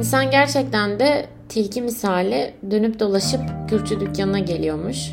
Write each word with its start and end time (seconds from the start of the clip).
İnsan 0.00 0.30
gerçekten 0.30 0.98
de 0.98 1.26
tilki 1.48 1.82
misali 1.82 2.54
dönüp 2.70 3.00
dolaşıp 3.00 3.40
Gürcü 3.70 4.00
dükkanına 4.00 4.38
geliyormuş. 4.38 5.10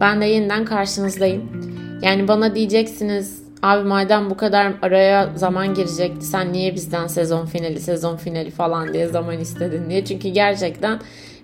Ben 0.00 0.20
de 0.20 0.24
yeniden 0.24 0.64
karşınızdayım. 0.64 1.62
Yani 2.02 2.28
bana 2.28 2.54
diyeceksiniz 2.54 3.42
abi 3.62 3.88
madem 3.88 4.30
bu 4.30 4.36
kadar 4.36 4.72
araya 4.82 5.30
zaman 5.34 5.74
girecekti 5.74 6.26
sen 6.26 6.52
niye 6.52 6.74
bizden 6.74 7.06
sezon 7.06 7.46
finali 7.46 7.80
sezon 7.80 8.16
finali 8.16 8.50
falan 8.50 8.92
diye 8.92 9.06
zaman 9.06 9.38
istedin 9.38 9.90
diye. 9.90 10.04
Çünkü 10.04 10.28
gerçekten 10.28 11.00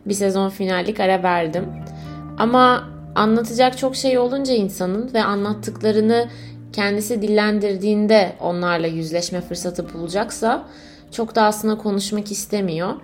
bir 0.07 0.15
sezon 0.15 0.49
finallik 0.49 1.01
ara 1.01 1.23
verdim. 1.23 1.67
Ama 2.39 2.89
anlatacak 3.15 3.79
çok 3.79 3.97
şey 3.97 4.19
olunca 4.19 4.55
insanın 4.55 5.15
ve 5.15 5.23
anlattıklarını 5.23 6.29
kendisi 6.73 7.23
dillendirdiğinde 7.23 8.33
onlarla 8.41 8.87
yüzleşme 8.87 9.41
fırsatı 9.41 9.95
bulacaksa 9.95 10.67
çok 11.13 11.35
da 11.35 11.43
aslında 11.43 11.79
konuşmak 11.79 12.33
istemiyor. 12.33 12.95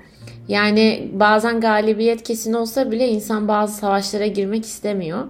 Yani 0.48 1.11
bazen 1.12 1.61
galibiyet 1.61 2.23
kesin 2.23 2.53
olsa 2.53 2.91
bile 2.91 3.09
insan 3.09 3.48
bazı 3.48 3.77
savaşlara 3.77 4.27
girmek 4.27 4.65
istemiyor. 4.65 5.25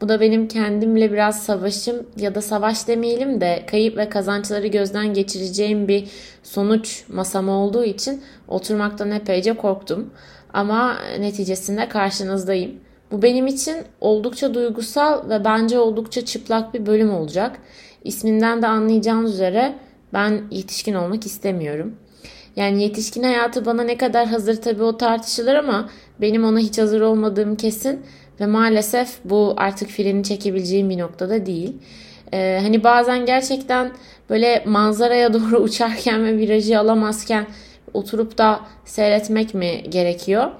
Bu 0.00 0.08
da 0.08 0.20
benim 0.20 0.48
kendimle 0.48 1.12
biraz 1.12 1.42
savaşım 1.42 2.06
ya 2.16 2.34
da 2.34 2.42
savaş 2.42 2.88
demeyelim 2.88 3.40
de 3.40 3.62
kayıp 3.70 3.96
ve 3.96 4.08
kazançları 4.08 4.66
gözden 4.66 5.14
geçireceğim 5.14 5.88
bir 5.88 6.08
sonuç 6.42 7.04
masam 7.08 7.48
olduğu 7.48 7.84
için 7.84 8.22
oturmaktan 8.48 9.10
epeyce 9.10 9.56
korktum. 9.56 10.10
Ama 10.52 10.96
neticesinde 11.18 11.88
karşınızdayım. 11.88 12.72
Bu 13.12 13.22
benim 13.22 13.46
için 13.46 13.76
oldukça 14.00 14.54
duygusal 14.54 15.30
ve 15.30 15.44
bence 15.44 15.78
oldukça 15.78 16.24
çıplak 16.24 16.74
bir 16.74 16.86
bölüm 16.86 17.14
olacak. 17.14 17.58
İsminden 18.04 18.62
de 18.62 18.66
anlayacağınız 18.66 19.34
üzere 19.34 19.74
ben 20.12 20.42
yetişkin 20.50 20.94
olmak 20.94 21.26
istemiyorum. 21.26 21.94
Yani 22.56 22.82
yetişkin 22.82 23.22
hayatı 23.22 23.66
bana 23.66 23.82
ne 23.82 23.98
kadar 23.98 24.26
hazır 24.26 24.62
tabii 24.62 24.82
o 24.82 24.96
tartışılır 24.96 25.54
ama 25.54 25.90
benim 26.20 26.44
ona 26.44 26.58
hiç 26.58 26.78
hazır 26.78 27.00
olmadığım 27.00 27.56
kesin 27.56 28.02
ve 28.40 28.46
maalesef 28.46 29.18
bu 29.24 29.54
artık 29.56 29.88
freni 29.90 30.24
çekebileceğim 30.24 30.90
bir 30.90 30.98
noktada 30.98 31.46
değil. 31.46 31.76
Ee, 32.32 32.58
hani 32.62 32.84
bazen 32.84 33.26
gerçekten 33.26 33.92
böyle 34.30 34.64
manzaraya 34.66 35.32
doğru 35.34 35.58
uçarken 35.58 36.24
ve 36.24 36.36
virajı 36.36 36.78
alamazken 36.78 37.46
oturup 37.94 38.38
da 38.38 38.60
seyretmek 38.84 39.54
mi 39.54 39.82
gerekiyor? 39.88 40.50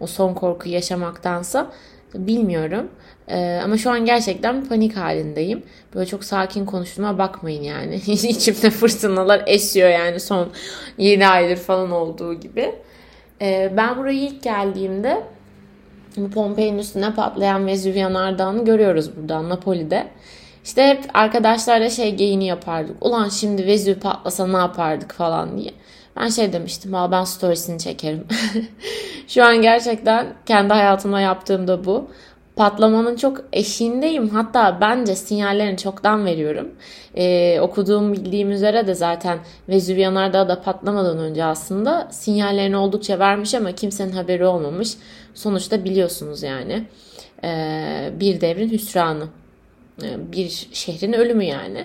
O 0.00 0.06
son 0.06 0.34
korkuyu 0.34 0.74
yaşamaktansa 0.74 1.70
bilmiyorum. 2.14 2.88
Ee, 3.30 3.60
ama 3.64 3.76
şu 3.76 3.90
an 3.90 4.04
gerçekten 4.04 4.64
panik 4.64 4.96
halindeyim. 4.96 5.62
Böyle 5.94 6.06
çok 6.06 6.24
sakin 6.24 6.66
konuştuğuma 6.66 7.18
bakmayın 7.18 7.62
yani. 7.62 7.94
İçimde 8.06 8.70
fırtınalar 8.70 9.42
esiyor 9.46 9.88
yani 9.88 10.20
son 10.20 10.48
7 10.98 11.26
aydır 11.26 11.56
falan 11.56 11.90
olduğu 11.90 12.34
gibi. 12.34 12.74
Ee, 13.42 13.72
ben 13.76 13.96
buraya 13.96 14.20
ilk 14.20 14.42
geldiğimde 14.42 15.22
bu 16.16 16.30
Pompei'nin 16.30 16.78
üstüne 16.78 17.14
patlayan 17.14 17.66
Vezüv 17.66 17.94
yanardağını 17.94 18.64
görüyoruz 18.64 19.16
buradan 19.16 19.48
Napoli'de. 19.48 20.06
İşte 20.64 20.86
hep 20.86 21.04
arkadaşlarla 21.14 21.90
şey 21.90 22.14
geyini 22.14 22.46
yapardık. 22.46 23.06
Ulan 23.06 23.28
şimdi 23.28 23.66
Vezüv 23.66 23.94
patlasa 23.94 24.46
ne 24.46 24.56
yapardık 24.56 25.12
falan 25.12 25.58
diye. 25.58 25.70
Ben 26.16 26.28
şey 26.28 26.52
demiştim. 26.52 26.94
Aa 26.94 27.12
ben 27.12 27.24
storiesini 27.24 27.78
çekerim. 27.78 28.26
Şu 29.28 29.44
an 29.44 29.62
gerçekten 29.62 30.26
kendi 30.46 30.72
hayatımda 30.72 31.20
yaptığım 31.20 31.68
da 31.68 31.84
bu 31.84 32.10
patlamanın 32.58 33.16
çok 33.16 33.44
eşiğindeyim. 33.52 34.28
Hatta 34.28 34.78
bence 34.80 35.16
sinyallerini 35.16 35.76
çoktan 35.76 36.24
veriyorum. 36.24 36.68
Ee, 37.16 37.60
okuduğum 37.60 38.12
bildiğim 38.12 38.50
üzere 38.50 38.86
de 38.86 38.94
zaten 38.94 39.38
Vezüv 39.68 39.96
Yanardağ 39.96 40.48
da 40.48 40.62
patlamadan 40.62 41.18
önce 41.18 41.44
aslında 41.44 42.08
sinyallerini 42.10 42.76
oldukça 42.76 43.18
vermiş 43.18 43.54
ama 43.54 43.72
kimsenin 43.72 44.12
haberi 44.12 44.46
olmamış. 44.46 44.94
Sonuçta 45.34 45.84
biliyorsunuz 45.84 46.42
yani. 46.42 46.84
Ee, 47.44 48.10
bir 48.20 48.40
devrin 48.40 48.70
hüsranı. 48.70 49.24
Ee, 50.02 50.32
bir 50.32 50.68
şehrin 50.72 51.12
ölümü 51.12 51.44
yani. 51.44 51.84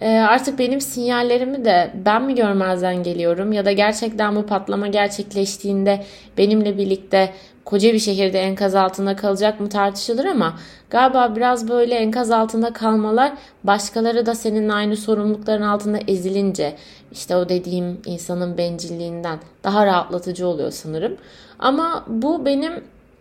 Ee, 0.00 0.08
artık 0.08 0.58
benim 0.58 0.80
sinyallerimi 0.80 1.64
de 1.64 1.90
ben 1.94 2.22
mi 2.22 2.34
görmezden 2.34 3.02
geliyorum 3.02 3.52
ya 3.52 3.64
da 3.64 3.72
gerçekten 3.72 4.36
bu 4.36 4.46
patlama 4.46 4.86
gerçekleştiğinde 4.86 6.04
benimle 6.38 6.78
birlikte 6.78 7.32
koca 7.64 7.92
bir 7.92 7.98
şehirde 7.98 8.40
enkaz 8.40 8.74
altında 8.74 9.16
kalacak 9.16 9.60
mı 9.60 9.68
tartışılır 9.68 10.24
ama 10.24 10.58
galiba 10.90 11.36
biraz 11.36 11.68
böyle 11.68 11.94
enkaz 11.94 12.30
altında 12.30 12.72
kalmalar 12.72 13.32
başkaları 13.64 14.26
da 14.26 14.34
senin 14.34 14.68
aynı 14.68 14.96
sorumlulukların 14.96 15.62
altında 15.62 15.98
ezilince 16.08 16.76
işte 17.12 17.36
o 17.36 17.48
dediğim 17.48 18.00
insanın 18.06 18.58
bencilliğinden 18.58 19.38
daha 19.64 19.86
rahatlatıcı 19.86 20.46
oluyor 20.46 20.70
sanırım. 20.70 21.16
Ama 21.58 22.04
bu 22.08 22.44
benim 22.44 22.72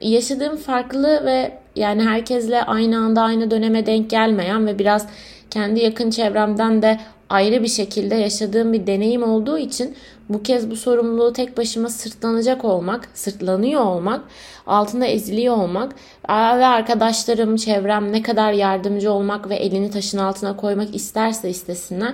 yaşadığım 0.02 0.58
farklı 0.58 1.26
ve 1.26 1.58
yani 1.76 2.04
herkesle 2.04 2.64
aynı 2.64 2.98
anda 2.98 3.22
aynı 3.22 3.52
döneme 3.52 3.86
denk 3.86 4.10
gelmeyen 4.10 4.68
ve 4.68 4.80
biraz 4.80 5.08
kendi 5.50 5.80
yakın 5.80 6.10
çevremden 6.10 6.82
de 6.82 7.00
ayrı 7.32 7.64
bir 7.64 7.68
şekilde 7.68 8.16
yaşadığım 8.16 8.74
bir 8.74 8.88
deneyim 8.88 9.24
olduğu 9.24 9.58
için 9.58 9.96
bu 10.30 10.44
kez 10.44 10.72
bu 10.72 10.76
sorumluluğu 10.76 11.34
tek 11.34 11.58
başıma 11.58 11.90
sırtlanacak 11.90 12.66
olmak, 12.66 13.10
sırtlanıyor 13.14 13.82
olmak, 13.82 14.22
altında 14.68 15.06
eziliyor 15.06 15.58
olmak 15.58 15.96
ve 16.30 16.66
arkadaşlarım, 16.66 17.56
çevrem 17.56 18.12
ne 18.12 18.22
kadar 18.22 18.54
yardımcı 18.54 19.12
olmak 19.12 19.50
ve 19.50 19.56
elini 19.56 19.92
taşın 19.92 20.18
altına 20.18 20.58
koymak 20.58 20.96
isterse 20.96 21.50
istesinler 21.50 22.14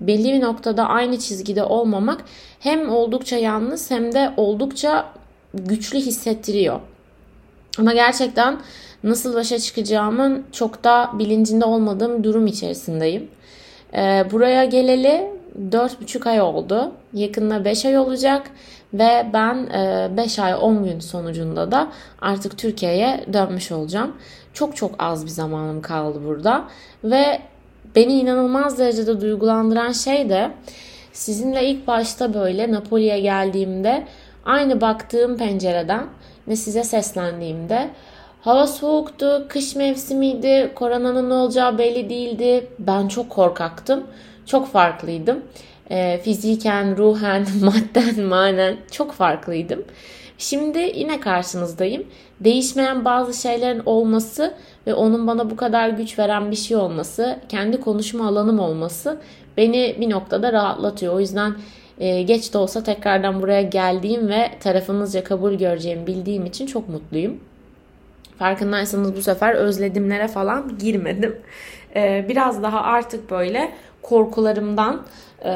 belli 0.00 0.32
bir 0.32 0.40
noktada 0.40 0.86
aynı 0.88 1.18
çizgide 1.18 1.64
olmamak 1.64 2.24
hem 2.60 2.88
oldukça 2.88 3.36
yalnız 3.36 3.90
hem 3.90 4.12
de 4.12 4.32
oldukça 4.36 5.04
güçlü 5.54 5.98
hissettiriyor. 5.98 6.80
Ama 7.78 7.92
gerçekten 7.92 8.60
nasıl 9.04 9.34
başa 9.34 9.58
çıkacağımın 9.58 10.44
çok 10.52 10.84
da 10.84 11.10
bilincinde 11.14 11.64
olmadığım 11.64 12.24
durum 12.24 12.46
içerisindeyim. 12.46 13.28
Ee, 13.94 14.24
buraya 14.30 14.64
geleli 14.64 15.30
4,5 15.70 16.28
ay 16.28 16.40
oldu. 16.40 16.92
Yakında 17.12 17.64
5 17.64 17.84
ay 17.84 17.98
olacak 17.98 18.50
ve 18.94 19.26
ben 19.32 19.66
5 20.16 20.38
e, 20.38 20.42
ay 20.42 20.54
10 20.54 20.84
gün 20.84 21.00
sonucunda 21.00 21.72
da 21.72 21.88
artık 22.20 22.58
Türkiye'ye 22.58 23.24
dönmüş 23.32 23.72
olacağım. 23.72 24.16
Çok 24.52 24.76
çok 24.76 24.94
az 24.98 25.24
bir 25.24 25.30
zamanım 25.30 25.82
kaldı 25.82 26.20
burada 26.24 26.64
ve 27.04 27.40
beni 27.96 28.12
inanılmaz 28.12 28.78
derecede 28.78 29.20
duygulandıran 29.20 29.92
şey 29.92 30.28
de 30.28 30.50
sizinle 31.12 31.64
ilk 31.64 31.86
başta 31.86 32.34
böyle 32.34 32.72
Napoli'ye 32.72 33.20
geldiğimde 33.20 34.06
aynı 34.44 34.80
baktığım 34.80 35.36
pencereden 35.36 36.06
ve 36.48 36.56
size 36.56 36.84
seslendiğimde 36.84 37.90
hava 38.40 38.66
soğuktu, 38.66 39.46
kış 39.48 39.76
mevsimiydi, 39.76 40.72
koronanın 40.74 41.30
ne 41.30 41.34
olacağı 41.34 41.78
belli 41.78 42.10
değildi. 42.10 42.66
Ben 42.78 43.08
çok 43.08 43.30
korkaktım 43.30 44.04
çok 44.48 44.68
farklıydım. 44.68 45.40
E, 45.90 46.20
fiziken, 46.24 46.96
ruhen, 46.96 47.46
madden, 47.62 48.24
manen 48.24 48.76
çok 48.90 49.12
farklıydım. 49.12 49.84
Şimdi 50.38 50.92
yine 50.94 51.20
karşınızdayım. 51.20 52.06
Değişmeyen 52.40 53.04
bazı 53.04 53.40
şeylerin 53.42 53.82
olması 53.86 54.54
ve 54.86 54.94
onun 54.94 55.26
bana 55.26 55.50
bu 55.50 55.56
kadar 55.56 55.88
güç 55.88 56.18
veren 56.18 56.50
bir 56.50 56.56
şey 56.56 56.76
olması, 56.76 57.38
kendi 57.48 57.80
konuşma 57.80 58.28
alanım 58.28 58.58
olması 58.58 59.18
beni 59.56 59.96
bir 60.00 60.10
noktada 60.10 60.52
rahatlatıyor. 60.52 61.14
O 61.14 61.20
yüzden 61.20 61.54
e, 61.98 62.22
geç 62.22 62.54
de 62.54 62.58
olsa 62.58 62.82
tekrardan 62.82 63.42
buraya 63.42 63.62
geldiğim 63.62 64.28
ve 64.28 64.50
tarafınızca 64.60 65.24
kabul 65.24 65.54
göreceğimi 65.54 66.06
bildiğim 66.06 66.46
için 66.46 66.66
çok 66.66 66.88
mutluyum. 66.88 67.40
Farkındaysanız 68.38 69.16
bu 69.16 69.22
sefer 69.22 69.54
özledimlere 69.54 70.28
falan 70.28 70.78
girmedim. 70.78 71.36
E, 71.96 72.26
biraz 72.28 72.62
daha 72.62 72.80
artık 72.80 73.30
böyle 73.30 73.72
korkularımdan 74.02 75.02
e, 75.44 75.52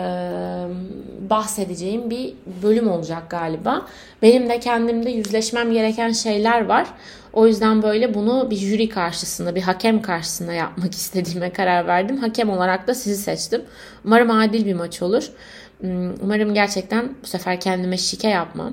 bahsedeceğim 1.30 2.10
bir 2.10 2.34
bölüm 2.62 2.88
olacak 2.88 3.30
galiba. 3.30 3.86
Benim 4.22 4.48
de 4.48 4.60
kendimde 4.60 5.10
yüzleşmem 5.10 5.72
gereken 5.72 6.12
şeyler 6.12 6.66
var. 6.66 6.86
O 7.32 7.46
yüzden 7.46 7.82
böyle 7.82 8.14
bunu 8.14 8.50
bir 8.50 8.56
jüri 8.56 8.88
karşısında, 8.88 9.54
bir 9.54 9.62
hakem 9.62 10.02
karşısında 10.02 10.52
yapmak 10.52 10.94
istediğime 10.94 11.52
karar 11.52 11.86
verdim. 11.86 12.16
Hakem 12.16 12.50
olarak 12.50 12.86
da 12.86 12.94
sizi 12.94 13.22
seçtim. 13.22 13.62
Umarım 14.04 14.30
adil 14.30 14.66
bir 14.66 14.74
maç 14.74 15.02
olur. 15.02 15.30
Hmm, 15.80 16.14
umarım 16.22 16.54
gerçekten 16.54 17.14
bu 17.22 17.26
sefer 17.26 17.60
kendime 17.60 17.96
şike 17.96 18.28
yapmam. 18.28 18.72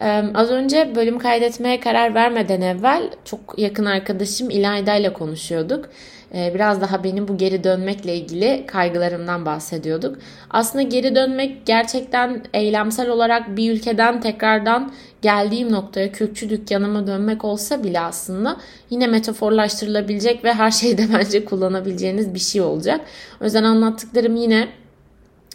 Ee, 0.00 0.24
az 0.34 0.50
önce 0.50 0.94
bölüm 0.94 1.18
kaydetmeye 1.18 1.80
karar 1.80 2.14
vermeden 2.14 2.60
evvel 2.60 3.10
çok 3.24 3.58
yakın 3.58 3.84
arkadaşım 3.84 4.50
İlayda 4.50 4.94
ile 4.94 5.12
konuşuyorduk. 5.12 5.88
Ee, 6.34 6.52
biraz 6.54 6.80
daha 6.80 7.04
benim 7.04 7.28
bu 7.28 7.36
geri 7.36 7.64
dönmekle 7.64 8.16
ilgili 8.16 8.64
kaygılarımdan 8.66 9.46
bahsediyorduk. 9.46 10.18
Aslında 10.50 10.82
geri 10.82 11.14
dönmek 11.14 11.66
gerçekten 11.66 12.42
eylemsel 12.54 13.08
olarak 13.08 13.56
bir 13.56 13.72
ülkeden 13.72 14.20
tekrardan 14.20 14.92
geldiğim 15.22 15.72
noktaya 15.72 16.12
Kürkçü 16.12 16.50
dükkanıma 16.50 17.06
dönmek 17.06 17.44
olsa 17.44 17.84
bile 17.84 18.00
aslında 18.00 18.56
yine 18.90 19.06
metaforlaştırılabilecek 19.06 20.44
ve 20.44 20.52
her 20.54 20.70
şeyde 20.70 21.06
bence 21.18 21.44
kullanabileceğiniz 21.44 22.34
bir 22.34 22.38
şey 22.38 22.60
olacak. 22.60 23.00
O 23.40 23.44
yüzden 23.44 23.64
anlattıklarım 23.64 24.36
yine 24.36 24.68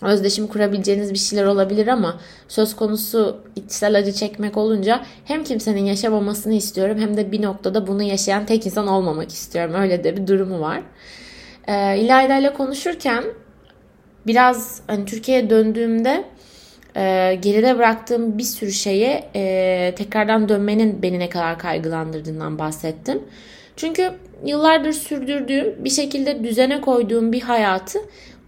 özdeşim 0.02 0.48
kurabileceğiniz 0.48 1.14
bir 1.14 1.18
şeyler 1.18 1.46
olabilir 1.46 1.88
ama 1.88 2.20
söz 2.48 2.76
konusu 2.76 3.38
içsel 3.56 3.98
acı 3.98 4.14
çekmek 4.14 4.58
olunca 4.58 5.02
hem 5.26 5.44
kimsenin 5.44 5.86
yaşamamasını 5.86 6.54
istiyorum 6.54 6.98
hem 7.00 7.18
de 7.18 7.32
bir 7.32 7.42
noktada 7.42 7.88
bunu 7.88 8.04
yaşayan 8.04 8.46
tek 8.46 8.66
insan 8.66 8.88
olmamak 8.88 9.30
istiyorum. 9.30 9.74
Öyle 9.76 10.04
de 10.04 10.18
bir 10.18 10.28
durumu 10.28 10.60
var. 10.60 10.82
Ee, 11.68 12.00
İlayda 12.00 12.38
ile 12.38 12.54
konuşurken 12.54 13.24
biraz 14.28 14.82
hani 14.88 15.06
Türkiye'ye 15.06 15.50
döndüğümde 15.50 16.24
e, 16.96 17.36
geride 17.42 17.78
bıraktığım 17.78 18.38
bir 18.38 18.44
sürü 18.44 18.72
şeye 18.72 19.30
e, 19.36 19.94
tekrardan 19.96 20.50
dönmenin 20.50 21.02
beni 21.02 21.20
ne 21.20 21.30
kadar 21.30 21.60
kaygılandırdığından 21.60 22.60
bahsettim. 22.60 23.24
Çünkü 23.76 24.12
yıllardır 24.46 24.94
sürdürdüğüm 24.94 25.86
bir 25.86 25.90
şekilde 25.90 26.44
düzene 26.44 26.82
koyduğum 26.82 27.32
bir 27.32 27.42
hayatı 27.42 28.00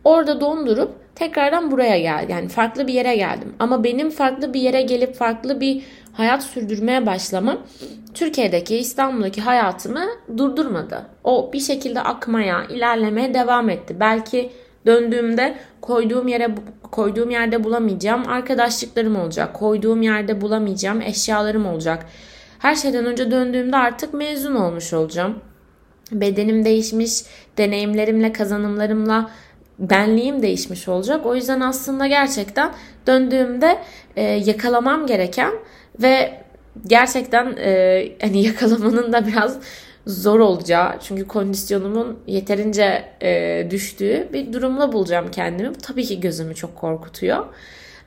orada 0.03 0.41
dondurup 0.41 1.04
tekrardan 1.15 1.71
buraya 1.71 1.99
geldim. 1.99 2.29
Yani 2.29 2.47
farklı 2.49 2.87
bir 2.87 2.93
yere 2.93 3.15
geldim. 3.15 3.53
Ama 3.59 3.83
benim 3.83 4.09
farklı 4.09 4.53
bir 4.53 4.61
yere 4.61 4.81
gelip 4.81 5.15
farklı 5.15 5.61
bir 5.61 5.83
hayat 6.13 6.43
sürdürmeye 6.43 7.05
başlamam 7.05 7.57
Türkiye'deki, 8.13 8.77
İstanbul'daki 8.77 9.41
hayatımı 9.41 10.05
durdurmadı. 10.37 11.01
O 11.23 11.49
bir 11.53 11.59
şekilde 11.59 12.01
akmaya, 12.01 12.63
ilerlemeye 12.63 13.33
devam 13.33 13.69
etti. 13.69 13.95
Belki 13.99 14.51
döndüğümde 14.85 15.55
koyduğum 15.81 16.27
yere 16.27 16.55
koyduğum 16.91 17.29
yerde 17.29 17.63
bulamayacağım 17.63 18.27
arkadaşlıklarım 18.27 19.15
olacak. 19.15 19.53
Koyduğum 19.53 20.01
yerde 20.01 20.41
bulamayacağım 20.41 21.01
eşyalarım 21.01 21.65
olacak. 21.65 22.05
Her 22.59 22.75
şeyden 22.75 23.05
önce 23.05 23.31
döndüğümde 23.31 23.77
artık 23.77 24.13
mezun 24.13 24.55
olmuş 24.55 24.93
olacağım. 24.93 25.39
Bedenim 26.11 26.65
değişmiş, 26.65 27.23
deneyimlerimle, 27.57 28.33
kazanımlarımla 28.33 29.29
benliğim 29.79 30.41
değişmiş 30.41 30.87
olacak. 30.87 31.25
O 31.25 31.35
yüzden 31.35 31.59
aslında 31.59 32.07
gerçekten 32.07 32.71
döndüğümde 33.07 33.77
e, 34.15 34.21
yakalamam 34.23 35.07
gereken 35.07 35.51
ve 36.01 36.41
gerçekten 36.87 37.55
e, 37.57 38.07
hani 38.21 38.43
yakalamanın 38.43 39.13
da 39.13 39.27
biraz 39.27 39.59
zor 40.07 40.39
olacağı 40.39 40.99
çünkü 41.01 41.27
kondisyonumun 41.27 42.19
yeterince 42.27 43.05
e, 43.21 43.67
düştüğü 43.71 44.29
bir 44.33 44.53
durumla 44.53 44.93
bulacağım 44.93 45.31
kendimi. 45.31 45.69
Bu 45.69 45.77
tabii 45.77 46.03
ki 46.03 46.19
gözümü 46.19 46.55
çok 46.55 46.75
korkutuyor. 46.75 47.45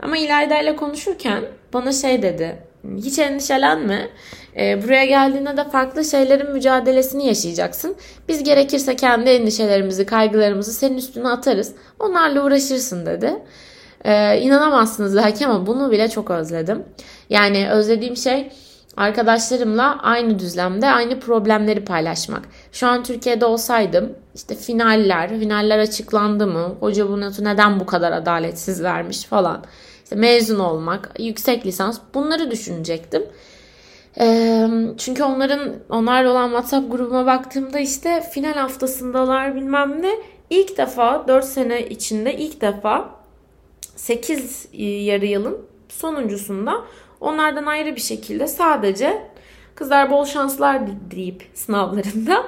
Ama 0.00 0.16
İlayda 0.16 0.60
ile 0.60 0.76
konuşurken 0.76 1.44
bana 1.72 1.92
şey 1.92 2.22
dedi. 2.22 2.67
Hiç 2.96 3.18
endişelenme. 3.18 4.08
E, 4.56 4.82
buraya 4.82 5.04
geldiğinde 5.04 5.56
de 5.56 5.64
farklı 5.64 6.04
şeylerin 6.04 6.52
mücadelesini 6.52 7.26
yaşayacaksın. 7.26 7.96
Biz 8.28 8.44
gerekirse 8.44 8.96
kendi 8.96 9.30
endişelerimizi, 9.30 10.06
kaygılarımızı 10.06 10.72
senin 10.72 10.98
üstüne 10.98 11.28
atarız. 11.28 11.72
Onlarla 11.98 12.44
uğraşırsın 12.44 13.06
dedi. 13.06 13.42
E, 14.04 14.40
inanamazsınız 14.40 15.16
belki 15.16 15.46
ama 15.46 15.66
bunu 15.66 15.90
bile 15.90 16.08
çok 16.08 16.30
özledim. 16.30 16.82
Yani 17.30 17.70
özlediğim 17.70 18.16
şey 18.16 18.50
arkadaşlarımla 18.96 19.98
aynı 20.02 20.38
düzlemde 20.38 20.86
aynı 20.86 21.20
problemleri 21.20 21.84
paylaşmak. 21.84 22.42
Şu 22.72 22.86
an 22.86 23.02
Türkiye'de 23.02 23.44
olsaydım 23.44 24.12
işte 24.34 24.54
finaller, 24.54 25.28
finaller 25.40 25.78
açıklandı 25.78 26.46
mı? 26.46 26.74
Hoca 26.80 27.08
bu 27.08 27.20
notu 27.20 27.44
neden 27.44 27.80
bu 27.80 27.86
kadar 27.86 28.12
adaletsiz 28.12 28.82
vermiş 28.82 29.24
falan. 29.24 29.64
İşte 30.08 30.16
mezun 30.16 30.58
olmak, 30.58 31.12
yüksek 31.18 31.66
lisans 31.66 31.98
bunları 32.14 32.50
düşünecektim. 32.50 33.26
çünkü 34.98 35.22
onların 35.22 35.74
onlarla 35.90 36.30
olan 36.30 36.48
WhatsApp 36.48 36.92
grubuma 36.92 37.26
baktığımda 37.26 37.78
işte 37.78 38.30
final 38.32 38.54
haftasındalar 38.54 39.54
bilmem 39.54 40.02
ne. 40.02 40.14
İlk 40.50 40.78
defa 40.78 41.28
4 41.28 41.44
sene 41.44 41.88
içinde 41.88 42.34
ilk 42.36 42.60
defa 42.60 43.10
8 43.96 44.68
yarı 44.72 45.26
yılın 45.26 45.58
sonuncusunda 45.88 46.84
Onlardan 47.20 47.66
ayrı 47.66 47.96
bir 47.96 48.00
şekilde 48.00 48.46
sadece 48.46 49.22
kızlar 49.74 50.10
bol 50.10 50.24
şanslar 50.24 50.80
deyip 51.10 51.46
sınavlarında 51.54 52.44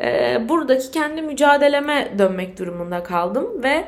e, 0.00 0.38
buradaki 0.48 0.90
kendi 0.90 1.22
mücadeleme 1.22 2.12
dönmek 2.18 2.58
durumunda 2.58 3.02
kaldım 3.02 3.62
ve 3.62 3.84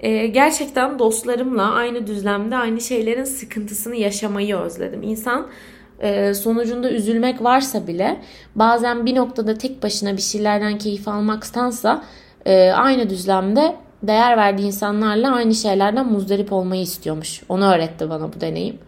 e, 0.00 0.26
gerçekten 0.26 0.98
dostlarımla 0.98 1.72
aynı 1.72 2.06
düzlemde 2.06 2.56
aynı 2.56 2.80
şeylerin 2.80 3.24
sıkıntısını 3.24 3.96
yaşamayı 3.96 4.56
özledim. 4.56 5.02
İnsan 5.02 5.46
e, 6.00 6.34
sonucunda 6.34 6.90
üzülmek 6.90 7.42
varsa 7.42 7.86
bile 7.86 8.20
bazen 8.54 9.06
bir 9.06 9.14
noktada 9.14 9.54
tek 9.54 9.82
başına 9.82 10.16
bir 10.16 10.22
şeylerden 10.22 10.78
keyif 10.78 11.08
almaktansa 11.08 12.04
e, 12.46 12.70
aynı 12.70 13.10
düzlemde 13.10 13.76
değer 14.02 14.36
verdiği 14.36 14.66
insanlarla 14.66 15.34
aynı 15.34 15.54
şeylerden 15.54 16.12
muzdarip 16.12 16.52
olmayı 16.52 16.82
istiyormuş. 16.82 17.42
Onu 17.48 17.74
öğretti 17.74 18.10
bana 18.10 18.32
bu 18.32 18.40
deneyim. 18.40 18.78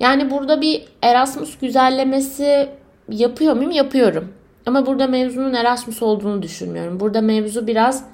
Yani 0.00 0.30
burada 0.30 0.60
bir 0.60 0.84
Erasmus 1.02 1.58
güzellemesi 1.58 2.68
yapıyor 3.08 3.54
muyum? 3.54 3.70
Yapıyorum. 3.70 4.32
Ama 4.66 4.86
burada 4.86 5.06
mevzunun 5.06 5.54
Erasmus 5.54 6.02
olduğunu 6.02 6.42
düşünmüyorum. 6.42 7.00
Burada 7.00 7.20
mevzu 7.20 7.66
biraz 7.66 8.04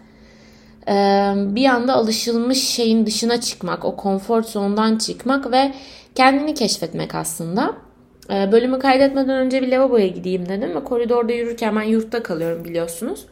bir 1.55 1.65
anda 1.65 1.95
alışılmış 1.95 2.59
şeyin 2.59 3.07
dışına 3.07 3.41
çıkmak, 3.41 3.85
o 3.85 3.97
konfor 3.97 4.43
zondan 4.43 4.99
çıkmak 4.99 5.53
ve 5.53 5.73
kendini 6.15 6.55
keşfetmek 6.55 7.15
aslında. 7.15 7.75
Bölümü 8.29 8.79
kaydetmeden 8.79 9.37
önce 9.37 9.63
bir 9.63 9.69
lavaboya 9.69 10.07
gideyim 10.07 10.49
dedim 10.49 10.75
ve 10.75 10.85
koridorda 10.85 11.33
yürürken 11.33 11.77
ben 11.77 11.83
yurtta 11.83 12.23
kalıyorum 12.23 12.65
biliyorsunuz. 12.65 13.27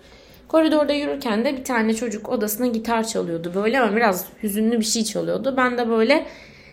Koridorda 0.48 0.92
yürürken 0.92 1.44
de 1.44 1.56
bir 1.56 1.64
tane 1.64 1.94
çocuk 1.94 2.28
odasına 2.28 2.66
gitar 2.66 3.06
çalıyordu 3.06 3.52
böyle 3.54 3.80
ama 3.80 3.96
biraz 3.96 4.26
hüzünlü 4.42 4.80
bir 4.80 4.84
şey 4.84 5.04
çalıyordu. 5.04 5.54
Ben 5.56 5.78
de 5.78 5.88
böyle 5.88 6.26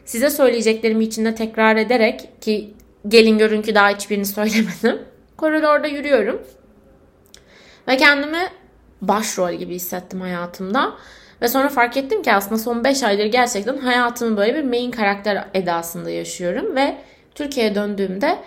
Size 0.06 0.30
söyleyeceklerimi 0.30 1.04
içinde 1.04 1.36
tekrar 1.36 1.76
ederek 1.76 2.42
ki 2.42 2.74
gelin 3.08 3.38
görün 3.38 3.62
ki 3.62 3.76
daha 3.76 3.90
hiçbirini 3.90 4.26
söylemedim. 4.26 5.02
Koridorda 5.38 5.88
yürüyorum. 5.88 6.42
Ve 7.88 7.98
kendimi 7.98 8.40
başrol 9.02 9.52
gibi 9.52 9.76
hissettim 9.76 10.22
hayatımda. 10.22 10.94
Ve 11.42 11.48
sonra 11.48 11.70
fark 11.70 11.98
ettim 11.98 12.22
ki 12.22 12.34
aslında 12.34 12.58
son 12.58 12.84
5 12.84 13.04
aydır 13.04 13.26
gerçekten 13.26 13.78
hayatımı 13.78 14.38
böyle 14.38 14.56
bir 14.56 14.64
main 14.64 14.92
karakter 14.92 15.46
edasında 15.54 16.10
yaşıyorum. 16.10 16.76
Ve 16.76 16.98
Türkiye'ye 17.36 17.76
döndüğümde 17.76 18.38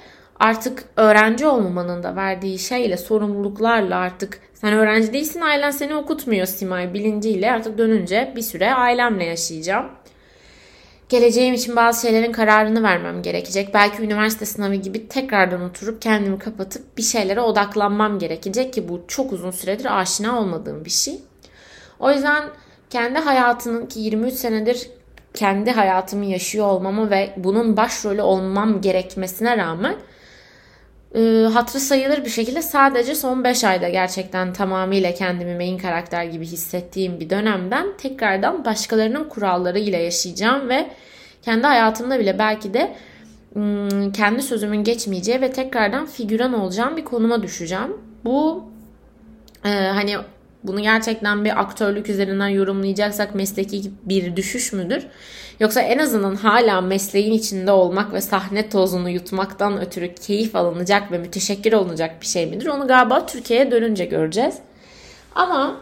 artık 0.41 0.85
öğrenci 0.97 1.47
olmamanın 1.47 2.03
da 2.03 2.17
verdiği 2.17 2.59
şeyle, 2.59 2.97
sorumluluklarla 2.97 3.97
artık 3.97 4.41
sen 4.55 4.73
öğrenci 4.73 5.13
değilsin 5.13 5.41
ailen 5.41 5.71
seni 5.71 5.95
okutmuyor 5.95 6.47
Simay 6.47 6.95
bilinciyle 6.95 7.53
artık 7.53 7.79
dönünce 7.79 8.33
bir 8.37 8.43
süre 8.43 8.75
ailemle 8.75 9.25
yaşayacağım. 9.25 9.87
Geleceğim 11.09 11.55
için 11.55 11.77
bazı 11.77 12.03
şeylerin 12.03 12.33
kararını 12.33 12.83
vermem 12.83 13.23
gerekecek. 13.23 13.75
Belki 13.75 14.03
üniversite 14.03 14.47
sınavı 14.47 14.75
gibi 14.75 15.09
tekrardan 15.09 15.63
oturup 15.63 16.03
kendimi 16.03 16.39
kapatıp 16.39 16.99
bir 16.99 17.03
şeylere 17.03 17.41
odaklanmam 17.41 18.19
gerekecek 18.19 18.73
ki 18.73 18.89
bu 18.89 19.05
çok 19.09 19.33
uzun 19.33 19.51
süredir 19.51 20.01
aşina 20.01 20.41
olmadığım 20.41 20.85
bir 20.85 20.91
şey. 20.91 21.21
O 22.01 22.11
yüzden 22.11 22.45
kendi 22.91 23.19
hayatının 23.19 23.87
ki 23.87 24.01
23 24.01 24.35
senedir 24.35 24.91
kendi 25.35 25.71
hayatımı 25.71 26.25
yaşıyor 26.25 26.67
olmamı 26.67 27.11
ve 27.11 27.35
bunun 27.37 27.77
başrolü 27.77 28.23
olmam 28.23 28.81
gerekmesine 28.81 29.57
rağmen 29.57 29.97
e, 31.15 31.49
hatırı 31.53 31.81
sayılır 31.81 32.25
bir 32.25 32.31
şekilde 32.31 32.63
sadece 32.63 33.15
son 33.15 33.45
5 33.45 33.65
ayda 33.65 33.89
gerçekten 33.89 34.53
tamamıyla 34.53 35.15
kendimi 35.15 35.55
main 35.55 35.79
karakter 35.79 36.25
gibi 36.25 36.47
hissettiğim 36.47 37.21
bir 37.21 37.31
dönemden 37.31 37.87
tekrardan 37.99 38.65
başkalarının 38.65 39.29
kuralları 39.29 39.79
ile 39.79 39.97
yaşayacağım 39.97 40.69
ve 40.69 40.91
kendi 41.43 41.67
hayatımda 41.67 42.19
bile 42.19 42.39
belki 42.39 42.75
de 42.75 42.95
ım, 43.57 44.13
kendi 44.13 44.43
sözümün 44.43 44.85
geçmeyeceği 44.85 45.41
ve 45.41 45.53
tekrardan 45.53 46.07
figüran 46.07 46.53
olacağım 46.53 46.97
bir 46.97 47.05
konuma 47.05 47.43
düşeceğim. 47.43 47.97
Bu 48.25 48.65
e, 49.65 49.69
hani 49.69 50.17
bunu 50.65 50.83
gerçekten 50.83 51.45
bir 51.45 51.61
aktörlük 51.61 52.09
üzerinden 52.09 52.49
yorumlayacaksak 52.49 53.35
mesleki 53.35 53.83
bir 54.03 54.37
düşüş 54.37 54.73
müdür? 54.73 55.07
Yoksa 55.61 55.81
en 55.81 55.99
azından 55.99 56.35
hala 56.35 56.81
mesleğin 56.81 57.33
içinde 57.33 57.73
olmak 57.73 58.13
ve 58.13 58.21
sahne 58.21 58.69
tozunu 58.69 59.11
yutmaktan 59.11 59.81
ötürü 59.81 60.15
keyif 60.15 60.57
alınacak 60.57 61.13
ve 61.13 61.19
müteşekkir 61.19 61.73
olunacak 61.73 62.21
bir 62.21 62.27
şey 62.27 62.47
midir? 62.47 62.67
Onu 62.67 62.89
galiba 62.89 63.27
Türkiye'ye 63.27 63.71
dönünce 63.71 64.05
göreceğiz. 64.05 64.55
Ama 65.35 65.81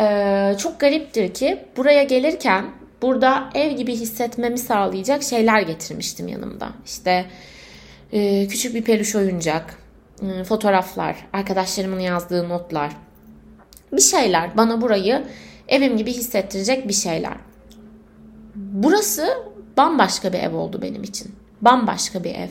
e, 0.00 0.54
çok 0.58 0.80
gariptir 0.80 1.34
ki 1.34 1.58
buraya 1.76 2.02
gelirken 2.02 2.64
burada 3.02 3.50
ev 3.54 3.70
gibi 3.70 3.92
hissetmemi 3.92 4.58
sağlayacak 4.58 5.22
şeyler 5.22 5.60
getirmiştim 5.60 6.28
yanımda. 6.28 6.68
İşte 6.86 7.24
e, 8.12 8.48
küçük 8.48 8.74
bir 8.74 8.84
peluş 8.84 9.14
oyuncak, 9.14 9.78
e, 10.22 10.44
fotoğraflar, 10.44 11.16
arkadaşlarımın 11.32 12.00
yazdığı 12.00 12.48
notlar, 12.48 12.92
bir 13.92 14.00
şeyler 14.00 14.56
bana 14.56 14.80
burayı 14.80 15.22
evim 15.68 15.96
gibi 15.96 16.12
hissettirecek 16.12 16.88
bir 16.88 16.92
şeyler. 16.92 17.36
Burası 18.54 19.28
bambaşka 19.76 20.32
bir 20.32 20.38
ev 20.38 20.54
oldu 20.54 20.82
benim 20.82 21.02
için. 21.02 21.34
Bambaşka 21.60 22.24
bir 22.24 22.34
ev. 22.34 22.48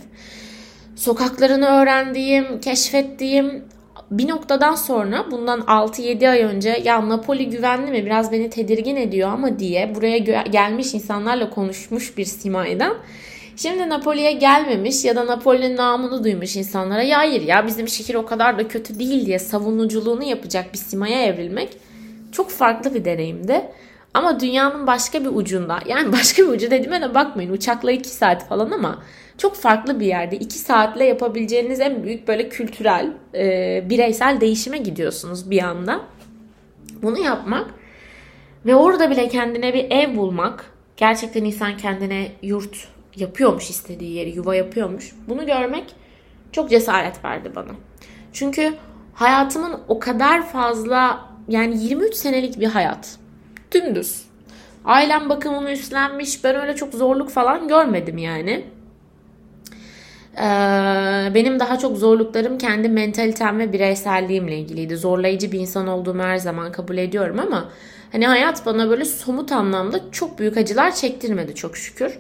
Sokaklarını 0.96 1.66
öğrendiğim, 1.66 2.60
keşfettiğim, 2.60 3.64
bir 4.12 4.28
noktadan 4.28 4.76
sonra 4.76 5.26
bundan 5.32 5.60
6-7 5.60 6.30
ay 6.30 6.42
önce 6.42 6.82
ya 6.84 7.10
Napoli 7.10 7.50
güvenli 7.50 7.92
mi 7.92 8.06
biraz 8.06 8.32
beni 8.32 8.50
tedirgin 8.50 8.96
ediyor 8.96 9.30
ama 9.30 9.60
diye 9.60 9.96
buraya 9.96 10.18
gelmiş 10.44 10.94
insanlarla 10.94 11.50
konuşmuş 11.50 12.18
bir 12.18 12.26
simaydan. 12.26 12.98
Şimdi 13.58 13.90
Napoli'ye 13.90 14.32
gelmemiş 14.32 15.06
ya 15.06 15.16
da 15.16 15.28
Napoli'nin 15.28 15.78
namını 15.78 16.24
duymuş 16.24 16.56
insanlara 16.56 17.04
ya 17.04 17.18
hayır 17.18 17.42
ya 17.42 17.68
bizim 17.68 17.88
şehir 17.88 18.16
o 18.16 18.26
kadar 18.26 18.58
da 18.58 18.68
kötü 18.68 19.00
değil 19.00 19.26
diye 19.26 19.40
savunuculuğunu 19.40 20.24
yapacak 20.24 20.74
bir 20.74 20.78
simaya 20.78 21.26
evrilmek 21.26 21.78
çok 22.32 22.50
farklı 22.50 22.94
bir 22.94 23.06
deneyimdi. 23.06 23.62
Ama 24.14 24.40
dünyanın 24.40 24.88
başka 24.88 25.22
bir 25.22 25.30
ucunda 25.30 25.80
yani 25.86 26.12
başka 26.20 26.44
bir 26.44 26.48
ucu 26.48 26.72
dediğime 26.72 27.02
de 27.02 27.16
bakmayın 27.16 27.52
uçakla 27.52 27.92
2 27.92 28.10
saat 28.10 28.48
falan 28.48 28.72
ama 28.72 29.04
çok 29.38 29.56
farklı 29.56 30.00
bir 30.00 30.06
yerde 30.06 30.36
2 30.36 30.60
saatle 30.60 31.06
yapabileceğiniz 31.06 31.80
en 31.80 32.04
büyük 32.04 32.28
böyle 32.28 32.50
kültürel 32.50 33.12
e, 33.36 33.84
bireysel 33.90 34.42
değişime 34.42 34.78
gidiyorsunuz 34.78 35.52
bir 35.52 35.64
anda. 35.64 36.02
Bunu 37.02 37.20
yapmak 37.20 37.66
ve 38.66 38.76
orada 38.76 39.12
bile 39.12 39.30
kendine 39.30 39.74
bir 39.74 39.92
ev 39.92 40.18
bulmak 40.18 40.66
gerçekten 40.98 41.46
insan 41.46 41.78
kendine 41.78 42.32
yurt 42.42 42.95
yapıyormuş 43.18 43.70
istediği 43.70 44.14
yeri 44.14 44.30
yuva 44.30 44.56
yapıyormuş. 44.56 45.16
Bunu 45.28 45.46
görmek 45.46 45.96
çok 46.52 46.70
cesaret 46.70 47.26
verdi 47.26 47.52
bana. 47.56 47.72
Çünkü 48.34 48.74
hayatımın 49.14 49.80
o 49.88 50.00
kadar 50.00 50.48
fazla 50.48 51.30
yani 51.48 51.84
23 51.84 52.16
senelik 52.16 52.60
bir 52.60 52.68
hayat 52.68 53.18
dümdüz. 53.72 54.26
Ailem 54.86 55.30
bakımımı 55.30 55.72
üstlenmiş. 55.72 56.44
Ben 56.44 56.56
öyle 56.56 56.76
çok 56.76 56.94
zorluk 56.94 57.30
falan 57.30 57.68
görmedim 57.68 58.18
yani. 58.18 58.66
Ee, 60.38 61.32
benim 61.34 61.60
daha 61.60 61.80
çok 61.80 61.98
zorluklarım 61.98 62.58
kendi 62.58 62.90
mentalitem 62.90 63.60
ve 63.60 63.74
bireyselliğimle 63.74 64.58
ilgiliydi. 64.58 64.98
Zorlayıcı 64.98 65.52
bir 65.52 65.60
insan 65.60 65.88
olduğumu 65.88 66.24
her 66.24 66.38
zaman 66.38 66.72
kabul 66.72 66.98
ediyorum 66.98 67.40
ama 67.40 67.70
hani 68.12 68.28
hayat 68.28 68.66
bana 68.66 68.90
böyle 68.90 69.06
somut 69.06 69.52
anlamda 69.52 70.12
çok 70.12 70.40
büyük 70.40 70.58
acılar 70.58 70.96
çektirmedi 70.96 71.56
çok 71.56 71.78
şükür. 71.78 72.20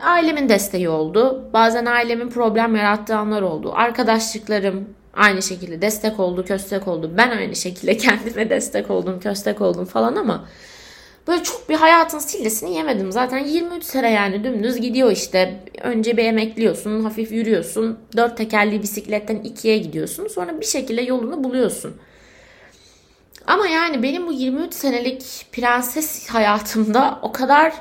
Ailemin 0.00 0.48
desteği 0.48 0.88
oldu. 0.88 1.50
Bazen 1.52 1.86
ailemin 1.86 2.28
problem 2.28 2.76
yarattığı 2.76 3.16
anlar 3.16 3.42
oldu. 3.42 3.72
Arkadaşlıklarım 3.74 4.88
aynı 5.14 5.42
şekilde 5.42 5.82
destek 5.82 6.20
oldu, 6.20 6.44
köstek 6.44 6.88
oldu. 6.88 7.10
Ben 7.16 7.30
aynı 7.30 7.56
şekilde 7.56 7.96
kendime 7.98 8.50
destek 8.50 8.90
oldum, 8.90 9.20
köstek 9.20 9.60
oldum 9.60 9.84
falan 9.84 10.16
ama 10.16 10.44
Böyle 11.26 11.42
çok 11.42 11.68
bir 11.68 11.74
hayatın 11.74 12.18
sillesini 12.18 12.74
yemedim. 12.74 13.12
Zaten 13.12 13.38
23 13.38 13.84
sene 13.84 14.10
yani 14.10 14.44
dümdüz 14.44 14.80
gidiyor 14.80 15.12
işte. 15.12 15.60
Önce 15.82 16.16
bir 16.16 16.24
emekliyorsun, 16.24 17.04
hafif 17.04 17.32
yürüyorsun. 17.32 17.98
Dört 18.16 18.36
tekerli 18.36 18.82
bisikletten 18.82 19.36
ikiye 19.36 19.78
gidiyorsun. 19.78 20.28
Sonra 20.28 20.60
bir 20.60 20.66
şekilde 20.66 21.02
yolunu 21.02 21.44
buluyorsun. 21.44 21.96
Ama 23.46 23.66
yani 23.66 24.02
benim 24.02 24.26
bu 24.26 24.32
23 24.32 24.74
senelik 24.74 25.46
prenses 25.52 26.28
hayatımda 26.28 27.18
o 27.22 27.32
kadar 27.32 27.72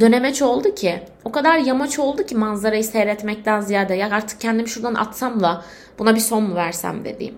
dönemeç 0.00 0.42
oldu 0.42 0.74
ki, 0.74 1.00
o 1.24 1.32
kadar 1.32 1.58
yamaç 1.58 1.98
oldu 1.98 2.26
ki 2.26 2.34
manzarayı 2.36 2.84
seyretmekten 2.84 3.60
ziyade 3.60 3.94
ya 3.94 4.10
artık 4.10 4.40
kendimi 4.40 4.68
şuradan 4.68 4.94
atsam 4.94 5.42
da 5.42 5.62
buna 5.98 6.14
bir 6.14 6.20
son 6.20 6.42
mu 6.42 6.54
versem 6.54 7.04
dediğim. 7.04 7.34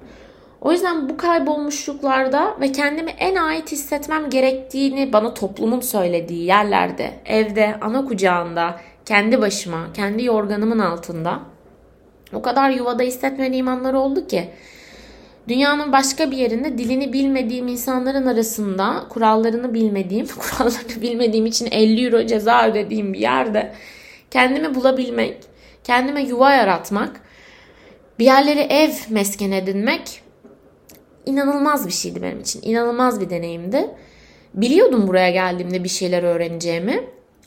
O 0.60 0.72
yüzden 0.72 1.08
bu 1.08 1.16
kaybolmuşluklarda 1.16 2.56
ve 2.60 2.72
kendimi 2.72 3.10
en 3.10 3.36
ait 3.36 3.72
hissetmem 3.72 4.30
gerektiğini 4.30 5.12
bana 5.12 5.34
toplumun 5.34 5.80
söylediği 5.80 6.44
yerlerde, 6.44 7.14
evde, 7.24 7.76
ana 7.80 8.04
kucağında, 8.04 8.80
kendi 9.04 9.40
başıma, 9.40 9.92
kendi 9.94 10.24
yorganımın 10.24 10.78
altında 10.78 11.40
o 12.32 12.42
kadar 12.42 12.70
yuvada 12.70 13.02
hissetmediğim 13.02 13.68
anlar 13.68 13.94
oldu 13.94 14.26
ki 14.26 14.48
dünyanın 15.48 15.92
başka 15.92 16.30
bir 16.30 16.36
yerinde 16.36 16.78
dilini 16.78 17.12
bilmediğim 17.12 17.68
insanların 17.68 18.26
arasında 18.26 19.06
kurallarını 19.08 19.74
bilmediğim, 19.74 20.26
kurallarını 20.38 21.02
bilmediğim 21.02 21.46
için 21.46 21.68
50 21.70 22.04
euro 22.04 22.26
ceza 22.26 22.68
ödediğim 22.68 23.12
bir 23.12 23.18
yerde 23.18 23.72
kendimi 24.30 24.74
bulabilmek, 24.74 25.36
kendime 25.84 26.22
yuva 26.22 26.52
yaratmak, 26.52 27.20
bir 28.18 28.24
yerleri 28.24 28.60
ev 28.60 28.90
mesken 29.08 29.50
edinmek 29.50 30.22
inanılmaz 31.26 31.86
bir 31.86 31.92
şeydi 31.92 32.22
benim 32.22 32.40
için. 32.40 32.62
İnanılmaz 32.62 33.20
bir 33.20 33.30
deneyimdi. 33.30 33.90
Biliyordum 34.54 35.08
buraya 35.08 35.30
geldiğimde 35.30 35.84
bir 35.84 35.88
şeyler 35.88 36.22
öğreneceğimi. 36.22 37.04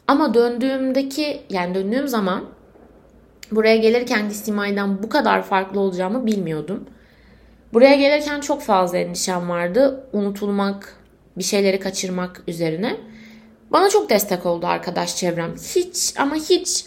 Ama 0.08 0.34
döndüğümdeki 0.34 1.42
yani 1.50 1.76
döndüğüm 1.76 2.08
zaman 2.08 2.46
buraya 3.52 3.78
gelirken 3.78 4.30
Simay'dan 4.30 5.04
bu 5.04 5.10
kadar 5.10 5.44
farklı 5.44 5.80
olacağımı 5.80 6.26
bilmiyordum. 6.26 6.86
Buraya 7.74 7.96
gelirken 7.96 8.40
çok 8.40 8.62
fazla 8.62 8.98
endişem 8.98 9.50
vardı. 9.50 10.08
Unutulmak, 10.14 10.96
bir 11.38 11.44
şeyleri 11.44 11.80
kaçırmak 11.80 12.44
üzerine. 12.48 12.98
Bana 13.72 13.90
çok 13.90 14.10
destek 14.10 14.46
oldu 14.46 14.68
arkadaş 14.68 15.16
çevrem. 15.16 15.56
Hiç 15.76 16.14
ama 16.18 16.36
hiç 16.36 16.86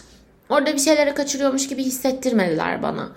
orada 0.49 0.73
bir 0.73 0.79
şeyleri 0.79 1.15
kaçırıyormuş 1.15 1.69
gibi 1.69 1.83
hissettirmediler 1.83 2.83
bana. 2.83 3.09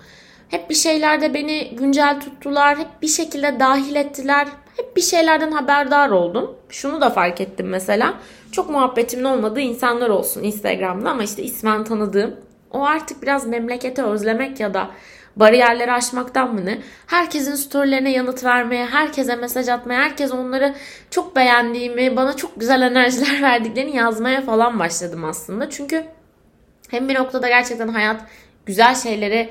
Hep 0.48 0.70
bir 0.70 0.74
şeylerde 0.74 1.34
beni 1.34 1.76
güncel 1.76 2.20
tuttular. 2.20 2.78
Hep 2.78 3.02
bir 3.02 3.08
şekilde 3.08 3.60
dahil 3.60 3.94
ettiler. 3.94 4.48
Hep 4.76 4.96
bir 4.96 5.02
şeylerden 5.02 5.50
haberdar 5.50 6.10
oldum. 6.10 6.56
Şunu 6.68 7.00
da 7.00 7.10
fark 7.10 7.40
ettim 7.40 7.68
mesela. 7.68 8.14
Çok 8.52 8.70
muhabbetimin 8.70 9.24
olmadığı 9.24 9.60
insanlar 9.60 10.08
olsun 10.08 10.42
Instagram'da 10.42 11.10
ama 11.10 11.22
işte 11.22 11.42
ismen 11.42 11.84
tanıdığım. 11.84 12.36
O 12.70 12.84
artık 12.84 13.22
biraz 13.22 13.46
memleketi 13.46 14.02
özlemek 14.02 14.60
ya 14.60 14.74
da 14.74 14.90
bariyerleri 15.36 15.92
aşmaktan 15.92 16.54
mı 16.54 16.66
ne? 16.66 16.78
Herkesin 17.06 17.54
storylerine 17.54 18.12
yanıt 18.12 18.44
vermeye, 18.44 18.86
herkese 18.86 19.36
mesaj 19.36 19.68
atmaya, 19.68 20.00
herkes 20.00 20.32
onları 20.32 20.74
çok 21.10 21.36
beğendiğimi, 21.36 22.16
bana 22.16 22.36
çok 22.36 22.60
güzel 22.60 22.82
enerjiler 22.82 23.42
verdiklerini 23.42 23.96
yazmaya 23.96 24.42
falan 24.42 24.78
başladım 24.78 25.24
aslında. 25.24 25.70
Çünkü 25.70 26.04
hem 26.90 27.08
bir 27.08 27.14
noktada 27.14 27.48
gerçekten 27.48 27.88
hayat 27.88 28.20
güzel 28.66 28.94
şeyleri 28.94 29.48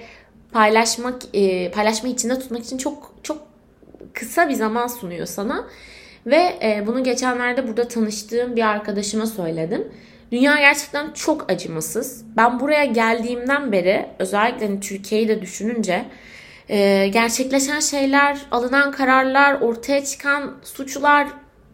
paylaşmak 0.52 1.16
e, 1.34 1.72
paylaşmayı 1.72 2.16
içinde 2.16 2.40
tutmak 2.40 2.64
için 2.64 2.78
çok 2.78 3.14
çok 3.24 3.48
kısa 4.14 4.50
bir 4.50 4.54
zaman 4.54 4.88
sunuyor 4.88 5.26
sana. 5.26 5.68
Ve 6.26 6.60
e, 6.64 6.84
bunu 6.88 7.04
geçenlerde 7.04 7.68
burada 7.68 7.88
tanıştığım 7.88 8.56
bir 8.56 8.68
arkadaşıma 8.68 9.26
söyledim. 9.26 9.88
Dünya 10.32 10.56
gerçekten 10.56 11.12
çok 11.12 11.52
acımasız. 11.52 12.26
Ben 12.38 12.60
buraya 12.60 12.86
geldiğimden 12.86 13.72
beri 13.72 14.06
özellikle 14.20 14.66
hani 14.68 14.80
Türkiye'yi 14.80 15.28
de 15.28 15.42
düşününce 15.42 16.06
e, 16.70 17.08
gerçekleşen 17.08 17.80
şeyler, 17.80 18.38
alınan 18.52 18.92
kararlar, 18.92 19.62
ortaya 19.62 20.06
çıkan 20.06 20.56
suçlar 20.64 21.28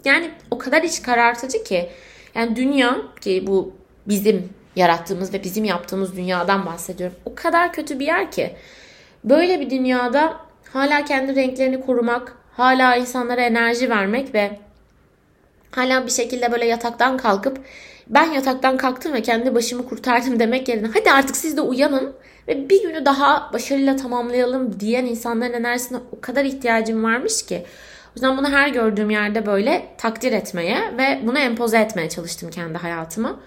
yani 0.06 0.32
o 0.52 0.58
kadar 0.58 0.84
iç 0.84 1.02
karartıcı 1.02 1.64
ki. 1.64 1.90
Yani 2.36 2.56
dünya 2.56 2.98
ki 3.22 3.44
bu 3.48 3.74
bizim 4.08 4.50
yarattığımız 4.76 5.34
ve 5.34 5.44
bizim 5.44 5.66
yaptığımız 5.66 6.16
dünyadan 6.16 6.66
bahsediyorum. 6.66 7.18
O 7.26 7.36
kadar 7.36 7.74
kötü 7.74 8.00
bir 8.00 8.06
yer 8.06 8.32
ki. 8.32 8.56
Böyle 9.24 9.60
bir 9.60 9.70
dünyada 9.70 10.38
hala 10.74 11.06
kendi 11.06 11.36
renklerini 11.36 11.82
korumak, 11.82 12.36
hala 12.52 12.96
insanlara 12.96 13.42
enerji 13.42 13.90
vermek 13.90 14.34
ve 14.34 14.60
hala 15.72 16.06
bir 16.06 16.12
şekilde 16.12 16.52
böyle 16.52 16.66
yataktan 16.66 17.18
kalkıp 17.18 17.60
ben 18.08 18.32
yataktan 18.32 18.78
kalktım 18.78 19.14
ve 19.14 19.22
kendi 19.22 19.56
başımı 19.56 19.90
kurtardım 19.90 20.40
demek 20.40 20.70
yerine 20.70 20.88
hadi 20.94 21.12
artık 21.12 21.38
siz 21.38 21.58
de 21.58 21.62
uyanın 21.62 22.14
ve 22.48 22.70
bir 22.70 22.84
günü 22.84 23.06
daha 23.06 23.50
başarıyla 23.54 23.96
tamamlayalım 23.96 24.80
diyen 24.80 25.06
insanların 25.06 25.54
enerjisine 25.54 25.98
o 26.18 26.22
kadar 26.22 26.46
ihtiyacım 26.46 27.04
varmış 27.04 27.46
ki. 27.46 27.66
O 28.08 28.12
yüzden 28.16 28.38
bunu 28.38 28.50
her 28.50 28.68
gördüğüm 28.68 29.10
yerde 29.10 29.46
böyle 29.46 29.88
takdir 29.98 30.32
etmeye 30.32 30.98
ve 30.98 31.20
bunu 31.24 31.40
empoze 31.40 31.78
etmeye 31.78 32.10
çalıştım 32.10 32.50
kendi 32.50 32.78
hayatıma. 32.78 33.40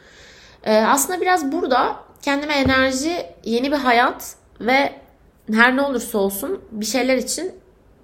Ee, 0.65 0.77
aslında 0.77 1.21
biraz 1.21 1.53
burada 1.53 1.97
kendime 2.23 2.55
enerji, 2.55 3.27
yeni 3.45 3.73
bir 3.73 3.77
hayat 3.77 4.35
ve 4.61 4.93
her 5.53 5.77
ne 5.77 5.83
olursa 5.83 6.19
olsun 6.19 6.61
bir 6.73 6.87
şeyler 6.87 7.17
için 7.17 7.53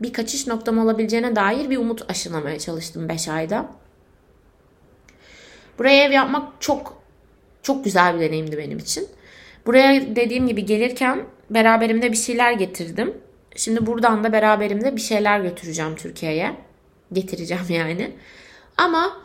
bir 0.00 0.12
kaçış 0.12 0.46
noktam 0.46 0.78
olabileceğine 0.78 1.36
dair 1.36 1.70
bir 1.70 1.76
umut 1.76 2.10
aşılamaya 2.10 2.58
çalıştım 2.58 3.08
5 3.08 3.28
ayda. 3.28 3.66
Buraya 5.78 6.04
ev 6.04 6.12
yapmak 6.12 6.60
çok 6.60 7.02
çok 7.62 7.84
güzel 7.84 8.14
bir 8.14 8.20
deneyimdi 8.20 8.58
benim 8.58 8.78
için. 8.78 9.08
Buraya 9.66 10.16
dediğim 10.16 10.46
gibi 10.46 10.66
gelirken 10.66 11.24
beraberimde 11.50 12.12
bir 12.12 12.16
şeyler 12.16 12.52
getirdim. 12.52 13.14
Şimdi 13.56 13.86
buradan 13.86 14.24
da 14.24 14.32
beraberimde 14.32 14.96
bir 14.96 15.00
şeyler 15.00 15.40
götüreceğim 15.40 15.96
Türkiye'ye. 15.96 16.56
Getireceğim 17.12 17.64
yani. 17.68 18.12
Ama 18.76 19.22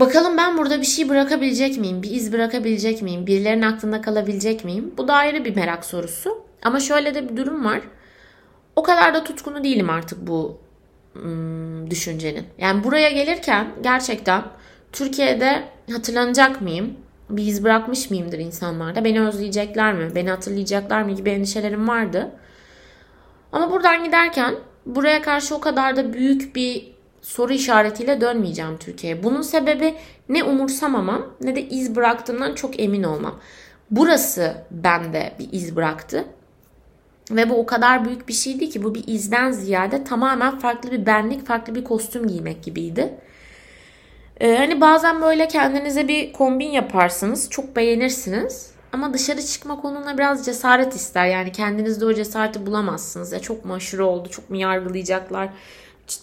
Bakalım 0.00 0.36
ben 0.36 0.58
burada 0.58 0.80
bir 0.80 0.86
şey 0.86 1.08
bırakabilecek 1.08 1.78
miyim? 1.78 2.02
Bir 2.02 2.10
iz 2.10 2.32
bırakabilecek 2.32 3.02
miyim? 3.02 3.26
Birilerinin 3.26 3.62
aklında 3.62 4.00
kalabilecek 4.00 4.64
miyim? 4.64 4.94
Bu 4.98 5.08
da 5.08 5.14
ayrı 5.14 5.44
bir 5.44 5.56
merak 5.56 5.84
sorusu. 5.84 6.44
Ama 6.62 6.80
şöyle 6.80 7.14
de 7.14 7.28
bir 7.28 7.36
durum 7.36 7.64
var. 7.64 7.80
O 8.76 8.82
kadar 8.82 9.14
da 9.14 9.24
tutkunu 9.24 9.64
değilim 9.64 9.90
artık 9.90 10.26
bu 10.26 10.58
ım, 11.16 11.90
düşüncenin. 11.90 12.46
Yani 12.58 12.84
buraya 12.84 13.10
gelirken 13.10 13.68
gerçekten 13.82 14.42
Türkiye'de 14.92 15.62
hatırlanacak 15.92 16.60
mıyım? 16.62 16.96
Bir 17.30 17.46
iz 17.46 17.64
bırakmış 17.64 18.10
mıyımdır 18.10 18.38
insanlarda? 18.38 19.04
Beni 19.04 19.20
özleyecekler 19.20 19.94
mi? 19.94 20.14
Beni 20.14 20.30
hatırlayacaklar 20.30 21.02
mı 21.02 21.14
gibi 21.14 21.30
endişelerim 21.30 21.88
vardı. 21.88 22.30
Ama 23.52 23.70
buradan 23.70 24.04
giderken 24.04 24.54
buraya 24.86 25.22
karşı 25.22 25.54
o 25.54 25.60
kadar 25.60 25.96
da 25.96 26.12
büyük 26.12 26.56
bir 26.56 26.92
soru 27.22 27.52
işaretiyle 27.52 28.20
dönmeyeceğim 28.20 28.78
Türkiye'ye. 28.78 29.22
Bunun 29.22 29.42
sebebi 29.42 29.94
ne 30.28 30.44
umursamamam 30.44 31.26
ne 31.40 31.56
de 31.56 31.62
iz 31.62 31.96
bıraktığımdan 31.96 32.54
çok 32.54 32.80
emin 32.80 33.02
olmam. 33.02 33.40
Burası 33.90 34.56
bende 34.70 35.32
bir 35.38 35.48
iz 35.52 35.76
bıraktı. 35.76 36.24
Ve 37.30 37.50
bu 37.50 37.54
o 37.54 37.66
kadar 37.66 38.04
büyük 38.04 38.28
bir 38.28 38.32
şeydi 38.32 38.70
ki 38.70 38.84
bu 38.84 38.94
bir 38.94 39.04
izden 39.06 39.50
ziyade 39.50 40.04
tamamen 40.04 40.58
farklı 40.58 40.90
bir 40.90 41.06
benlik, 41.06 41.46
farklı 41.46 41.74
bir 41.74 41.84
kostüm 41.84 42.28
giymek 42.28 42.62
gibiydi. 42.62 43.14
Ee, 44.40 44.56
hani 44.56 44.80
bazen 44.80 45.22
böyle 45.22 45.48
kendinize 45.48 46.08
bir 46.08 46.32
kombin 46.32 46.70
yaparsınız, 46.70 47.50
çok 47.50 47.76
beğenirsiniz. 47.76 48.70
Ama 48.92 49.14
dışarı 49.14 49.42
çıkma 49.42 49.80
konuna 49.80 50.18
biraz 50.18 50.46
cesaret 50.46 50.94
ister. 50.94 51.26
Yani 51.26 51.52
kendinizde 51.52 52.04
o 52.04 52.14
cesareti 52.14 52.66
bulamazsınız. 52.66 53.32
Ya 53.32 53.38
çok 53.40 53.64
mu 53.64 53.74
aşırı 53.74 54.06
oldu, 54.06 54.28
çok 54.30 54.50
mu 54.50 54.56
yargılayacaklar? 54.56 55.48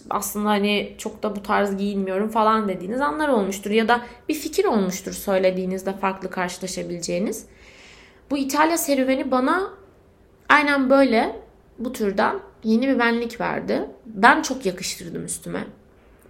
Aslında 0.10 0.50
hani 0.50 0.95
çok 0.98 1.24
da 1.24 1.36
bu 1.36 1.43
tarz 1.43 1.77
giyinmiyorum 1.77 2.29
falan 2.29 2.67
dediğiniz 2.67 3.01
anlar 3.01 3.27
olmuştur. 3.29 3.72
Ya 3.72 3.88
da 3.88 4.01
bir 4.29 4.34
fikir 4.34 4.65
olmuştur 4.65 5.13
söylediğinizde 5.13 5.93
farklı 5.93 6.29
karşılaşabileceğiniz. 6.29 7.45
Bu 8.31 8.38
İtalya 8.38 8.77
serüveni 8.77 9.31
bana 9.31 9.74
aynen 10.50 10.89
böyle 10.89 11.36
bu 11.79 11.93
türden 11.93 12.39
yeni 12.63 12.88
bir 12.88 13.00
benlik 13.00 13.41
verdi. 13.41 13.81
Ben 14.05 14.41
çok 14.41 14.65
yakıştırdım 14.65 15.25
üstüme. 15.25 15.63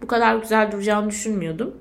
Bu 0.06 0.10
kadar 0.10 0.36
güzel 0.36 0.72
duracağını 0.72 1.10
düşünmüyordum. 1.10 1.76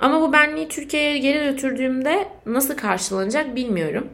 Ama 0.00 0.20
bu 0.20 0.32
benliği 0.32 0.68
Türkiye'ye 0.68 1.18
geri 1.18 1.50
götürdüğümde 1.50 2.28
nasıl 2.46 2.76
karşılanacak 2.76 3.56
bilmiyorum. 3.56 4.08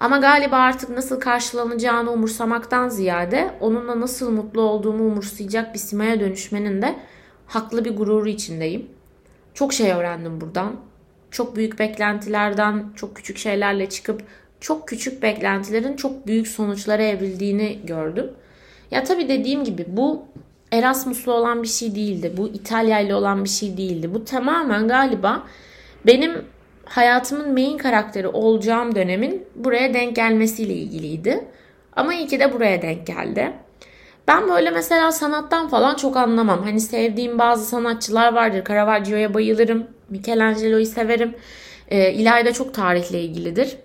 Ama 0.00 0.18
galiba 0.18 0.56
artık 0.56 0.90
nasıl 0.90 1.20
karşılanacağını 1.20 2.12
umursamaktan 2.12 2.88
ziyade 2.88 3.50
onunla 3.60 4.00
nasıl 4.00 4.30
mutlu 4.30 4.60
olduğumu 4.60 5.06
umursayacak 5.06 5.74
bir 5.74 5.78
simaya 5.78 6.20
dönüşmenin 6.20 6.82
de 6.82 6.96
haklı 7.46 7.84
bir 7.84 7.96
gururu 7.96 8.28
içindeyim. 8.28 8.86
Çok 9.54 9.72
şey 9.72 9.92
öğrendim 9.92 10.40
buradan. 10.40 10.76
Çok 11.30 11.56
büyük 11.56 11.78
beklentilerden, 11.78 12.84
çok 12.96 13.16
küçük 13.16 13.38
şeylerle 13.38 13.88
çıkıp 13.88 14.22
çok 14.60 14.88
küçük 14.88 15.22
beklentilerin 15.22 15.96
çok 15.96 16.26
büyük 16.26 16.48
sonuçlara 16.48 17.02
evrildiğini 17.02 17.80
gördüm. 17.84 18.30
Ya 18.90 19.04
tabii 19.04 19.28
dediğim 19.28 19.64
gibi 19.64 19.84
bu 19.88 20.31
Erasmus'la 20.72 21.32
olan 21.32 21.62
bir 21.62 21.68
şey 21.68 21.94
değildi. 21.94 22.32
Bu 22.36 22.48
İtalya 22.48 23.00
ile 23.00 23.14
olan 23.14 23.44
bir 23.44 23.48
şey 23.48 23.76
değildi. 23.76 24.14
Bu 24.14 24.24
tamamen 24.24 24.88
galiba 24.88 25.42
benim 26.06 26.44
hayatımın 26.84 27.52
main 27.52 27.78
karakteri 27.78 28.28
olacağım 28.28 28.94
dönemin 28.94 29.46
buraya 29.54 29.94
denk 29.94 30.16
gelmesiyle 30.16 30.74
ilgiliydi. 30.74 31.44
Ama 31.96 32.14
iyi 32.14 32.26
ki 32.26 32.40
de 32.40 32.52
buraya 32.52 32.82
denk 32.82 33.06
geldi. 33.06 33.52
Ben 34.28 34.48
böyle 34.48 34.70
mesela 34.70 35.12
sanattan 35.12 35.68
falan 35.68 35.94
çok 35.94 36.16
anlamam. 36.16 36.62
Hani 36.62 36.80
sevdiğim 36.80 37.38
bazı 37.38 37.64
sanatçılar 37.64 38.34
vardır. 38.34 38.64
Caravaggio'ya 38.68 39.34
bayılırım. 39.34 39.86
Michelangelo'yu 40.08 40.86
severim. 40.86 41.34
E, 41.88 42.12
İlayda 42.12 42.52
çok 42.52 42.74
tarihle 42.74 43.20
ilgilidir. 43.20 43.76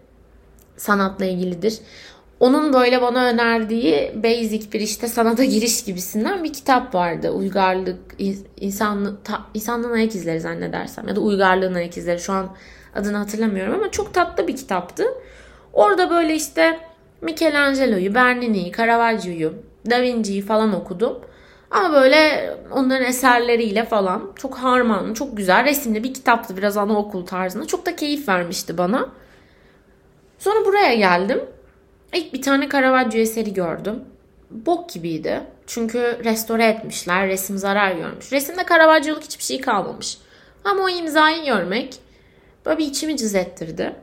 Sanatla 0.77 1.25
ilgilidir. 1.25 1.79
Onun 2.39 2.73
böyle 2.73 3.01
bana 3.01 3.25
önerdiği 3.25 4.11
basic 4.23 4.71
bir 4.71 4.79
işte 4.79 5.07
sanata 5.07 5.43
giriş 5.43 5.83
gibisinden 5.83 6.43
bir 6.43 6.53
kitap 6.53 6.95
vardı. 6.95 7.29
Uygarlık, 7.29 7.99
insanlı, 8.59 9.23
ta, 9.23 9.45
insanlığın 9.53 9.91
ayak 9.91 10.15
izleri 10.15 10.39
zannedersem 10.39 11.07
ya 11.07 11.15
da 11.15 11.19
uygarlığın 11.19 11.73
ayak 11.73 11.97
izleri 11.97 12.19
şu 12.19 12.33
an 12.33 12.49
adını 12.95 13.17
hatırlamıyorum 13.17 13.73
ama 13.73 13.91
çok 13.91 14.13
tatlı 14.13 14.47
bir 14.47 14.55
kitaptı. 14.55 15.05
Orada 15.73 16.09
böyle 16.09 16.35
işte 16.35 16.79
Michelangelo'yu, 17.21 18.15
Bernini'yi, 18.15 18.71
Caravaggio'yu, 18.71 19.53
Da 19.89 20.01
Vinci'yi 20.01 20.41
falan 20.41 20.73
okudum. 20.73 21.19
Ama 21.71 21.93
böyle 21.93 22.53
onların 22.71 23.05
eserleriyle 23.05 23.85
falan 23.85 24.31
çok 24.35 24.57
harmanlı, 24.57 25.13
çok 25.13 25.37
güzel 25.37 25.65
resimli 25.65 26.03
bir 26.03 26.13
kitaptı 26.13 26.57
biraz 26.57 26.77
anaokul 26.77 27.25
tarzında. 27.25 27.67
Çok 27.67 27.85
da 27.85 27.95
keyif 27.95 28.29
vermişti 28.29 28.77
bana. 28.77 29.09
Sonra 30.39 30.65
buraya 30.65 30.95
geldim. 30.95 31.41
İlk 32.13 32.33
bir 32.33 32.41
tane 32.41 32.69
Caravaggio 32.69 33.19
eseri 33.19 33.53
gördüm. 33.53 34.03
Bok 34.51 34.89
gibiydi. 34.89 35.41
Çünkü 35.67 36.19
restore 36.23 36.65
etmişler. 36.65 37.27
Resim 37.27 37.57
zarar 37.57 37.91
görmüş. 37.91 38.31
Resimde 38.31 38.65
Caravaggio'luk 38.69 39.23
hiçbir 39.23 39.43
şey 39.43 39.61
kalmamış. 39.61 40.17
Ama 40.63 40.83
o 40.83 40.89
imzayı 40.89 41.45
görmek 41.45 41.95
böyle 42.65 42.77
bir 42.77 42.85
içimi 42.85 43.17
cız 43.17 43.35
ettirdi. 43.35 43.95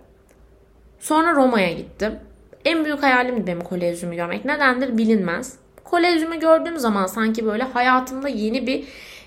Sonra 1.01 1.35
Roma'ya 1.35 1.73
gittim. 1.73 2.19
En 2.65 2.85
büyük 2.85 3.03
hayalimdi 3.03 3.47
benim 3.47 3.61
kolezyumu 3.61 4.15
görmek. 4.15 4.45
Nedendir 4.45 4.99
bilinmez. 4.99 5.57
Kolezyumu 5.85 6.41
gördüğüm 6.41 6.79
zaman 6.79 7.07
sanki 7.07 7.47
böyle 7.47 7.63
hayatımda 7.63 8.29
yeni 8.29 8.67
bir 8.67 8.85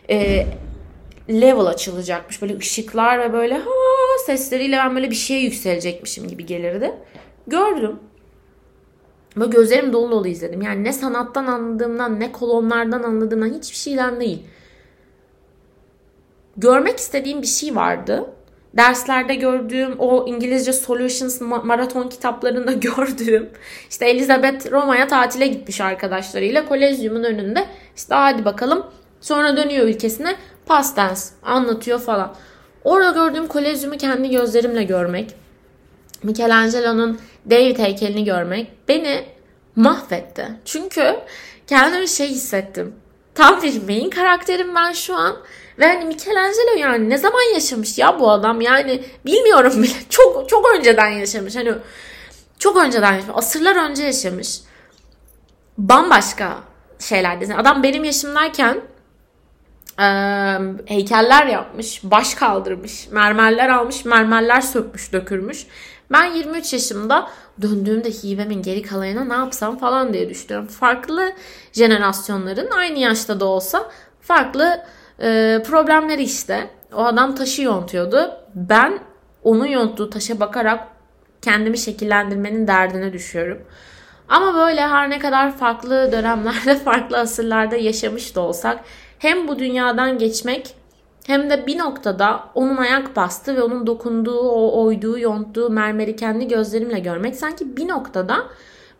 e, 0.09 0.47
level 1.29 1.65
açılacakmış. 1.65 2.41
Böyle 2.41 2.57
ışıklar 2.57 3.19
ve 3.19 3.33
böyle 3.33 3.57
ha 3.57 3.71
sesleriyle 4.25 4.77
ben 4.77 4.95
böyle 4.95 5.11
bir 5.11 5.15
şeye 5.15 5.39
yükselecekmişim 5.39 6.27
gibi 6.27 6.45
gelirdi. 6.45 6.93
Gördüm. 7.47 7.99
Böyle 9.37 9.51
gözlerim 9.51 9.93
dolu 9.93 10.11
dolu 10.11 10.27
izledim. 10.27 10.61
Yani 10.61 10.83
ne 10.83 10.93
sanattan 10.93 11.45
anladığımdan 11.45 12.19
ne 12.19 12.31
kolonlardan 12.31 13.03
anladığımdan 13.03 13.53
hiçbir 13.53 13.77
şeyden 13.77 14.19
değil. 14.19 14.43
Görmek 16.57 16.97
istediğim 16.97 17.41
bir 17.41 17.47
şey 17.47 17.75
vardı. 17.75 18.25
Derslerde 18.77 19.35
gördüğüm 19.35 19.95
o 19.99 20.27
İngilizce 20.27 20.73
Solutions 20.73 21.41
maraton 21.41 22.09
kitaplarında 22.09 22.71
gördüğüm 22.97 23.49
işte 23.89 24.09
Elizabeth 24.09 24.71
Roma'ya 24.71 25.07
tatile 25.07 25.47
gitmiş 25.47 25.81
arkadaşlarıyla 25.81 26.65
kolezyumun 26.65 27.23
önünde 27.23 27.65
işte 27.95 28.15
hadi 28.15 28.45
bakalım 28.45 28.85
sonra 29.21 29.57
dönüyor 29.57 29.87
ülkesine 29.87 30.35
past 30.65 30.97
dance 30.97 31.21
anlatıyor 31.43 31.99
falan. 31.99 32.35
Orada 32.83 33.11
gördüğüm 33.11 33.47
kolezyumu 33.47 33.97
kendi 33.97 34.29
gözlerimle 34.29 34.83
görmek, 34.83 35.35
Michelangelo'nun 36.23 37.19
David 37.49 37.79
heykelini 37.79 38.25
görmek 38.25 38.71
beni 38.87 39.25
mahvetti. 39.75 40.47
Çünkü 40.65 41.15
kendimi 41.67 42.07
şey 42.07 42.27
hissettim. 42.27 42.95
Tam 43.35 43.61
bir 43.61 43.83
main 43.83 44.09
karakterim 44.09 44.75
ben 44.75 44.91
şu 44.91 45.15
an. 45.15 45.37
Ve 45.79 45.85
hani 45.85 46.05
Michelangelo 46.05 46.77
yani 46.77 47.09
ne 47.09 47.17
zaman 47.17 47.53
yaşamış 47.53 47.97
ya 47.97 48.19
bu 48.19 48.31
adam 48.31 48.61
yani 48.61 49.03
bilmiyorum 49.25 49.83
bile. 49.83 49.93
Çok 50.09 50.49
çok 50.49 50.65
önceden 50.77 51.07
yaşamış. 51.07 51.55
Hani 51.55 51.73
çok 52.59 52.77
önceden 52.77 53.13
yaşamış. 53.13 53.37
Asırlar 53.37 53.89
önce 53.89 54.03
yaşamış. 54.03 54.59
Bambaşka 55.77 56.57
şeylerdi. 56.99 57.55
Adam 57.55 57.83
benim 57.83 58.03
yaşımdayken 58.03 58.81
e, 59.99 60.07
heykeller 60.85 61.45
yapmış, 61.45 62.03
baş 62.03 62.35
kaldırmış, 62.35 63.07
mermerler 63.11 63.69
almış, 63.69 64.05
mermerler 64.05 64.61
sökmüş, 64.61 65.13
dökülmüş. 65.13 65.67
Ben 66.11 66.25
23 66.33 66.73
yaşımda 66.73 67.29
döndüğümde 67.61 68.09
hibemin 68.09 68.61
geri 68.61 68.81
kalanına 68.81 69.25
ne 69.25 69.33
yapsam 69.33 69.77
falan 69.77 70.13
diye 70.13 70.29
düşünüyorum. 70.29 70.67
Farklı 70.67 71.33
jenerasyonların 71.73 72.71
aynı 72.71 72.99
yaşta 72.99 73.39
da 73.39 73.45
olsa 73.45 73.91
farklı 74.21 74.83
e, 75.21 75.63
problemleri 75.67 76.23
işte. 76.23 76.69
O 76.93 77.05
adam 77.05 77.35
taşı 77.35 77.61
yontuyordu. 77.61 78.31
Ben 78.55 78.99
onun 79.43 79.65
yonttuğu 79.65 80.09
taşa 80.09 80.39
bakarak 80.39 80.87
kendimi 81.41 81.77
şekillendirmenin 81.77 82.67
derdine 82.67 83.13
düşüyorum. 83.13 83.61
Ama 84.29 84.55
böyle 84.55 84.81
her 84.81 85.09
ne 85.09 85.19
kadar 85.19 85.57
farklı 85.57 86.11
dönemlerde, 86.11 86.75
farklı 86.83 87.17
asırlarda 87.17 87.75
yaşamış 87.75 88.35
da 88.35 88.41
olsak 88.41 88.79
hem 89.19 89.47
bu 89.47 89.59
dünyadan 89.59 90.17
geçmek 90.17 90.75
hem 91.27 91.49
de 91.49 91.67
bir 91.67 91.77
noktada 91.77 92.49
onun 92.55 92.77
ayak 92.77 93.15
bastı 93.15 93.55
ve 93.55 93.61
onun 93.61 93.87
dokunduğu, 93.87 94.39
o 94.39 94.83
oyduğu, 94.83 95.19
yonttuğu 95.19 95.69
mermeri 95.69 96.15
kendi 96.15 96.47
gözlerimle 96.47 96.99
görmek 96.99 97.35
sanki 97.35 97.77
bir 97.77 97.87
noktada 97.87 98.47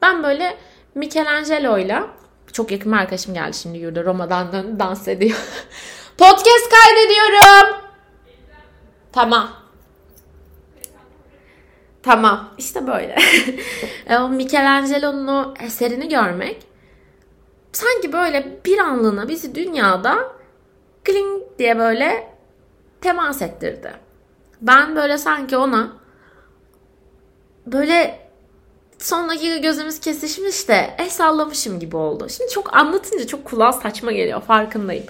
ben 0.02 0.24
böyle 0.24 0.58
Michelangelo'yla 0.96 2.08
çok 2.54 2.72
yakın 2.72 2.92
bir 2.92 2.98
arkadaşım 2.98 3.34
geldi 3.34 3.58
şimdi 3.58 3.78
yurda 3.78 4.04
Roma'dan 4.04 4.80
dans 4.80 5.08
ediyor. 5.08 5.38
Podcast 6.18 6.70
kaydediyorum. 6.70 7.78
Tamam. 9.12 9.50
Tamam. 12.04 12.50
İşte 12.58 12.88
böyle. 12.88 13.16
E, 14.08 14.18
o 14.18 14.30
Michelangelo'nun 14.30 15.28
o 15.28 15.54
eserini 15.60 16.10
görmek 16.10 16.58
sanki 17.72 18.14
böyle 18.14 18.60
bir 18.66 18.78
anlığına 18.78 19.28
bizi 19.28 19.56
dünyada 19.56 20.37
kling 21.08 21.44
diye 21.60 21.80
böyle 21.80 22.28
temas 23.02 23.42
ettirdi. 23.42 23.94
Ben 24.62 24.96
böyle 24.96 25.18
sanki 25.18 25.58
ona 25.58 25.94
böyle 27.66 28.20
son 29.00 29.30
dakika 29.30 29.58
gözümüz 29.58 30.00
kesişmiş 30.00 30.68
de 30.68 30.96
el 30.98 31.10
sallamışım 31.10 31.80
gibi 31.80 31.96
oldu. 31.96 32.28
Şimdi 32.30 32.52
çok 32.52 32.78
anlatınca 32.78 33.28
çok 33.28 33.46
kulağa 33.46 33.72
saçma 33.72 34.12
geliyor 34.12 34.42
farkındayım. 34.42 35.06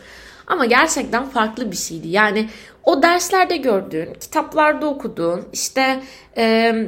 Ama 0.48 0.66
gerçekten 0.66 1.26
farklı 1.26 1.72
bir 1.72 1.76
şeydi. 1.76 2.08
Yani 2.08 2.50
o 2.84 3.04
derslerde 3.04 3.58
gördüğün, 3.58 4.14
kitaplarda 4.14 4.88
okuduğun, 4.88 5.42
işte 5.54 6.04
e, 6.38 6.44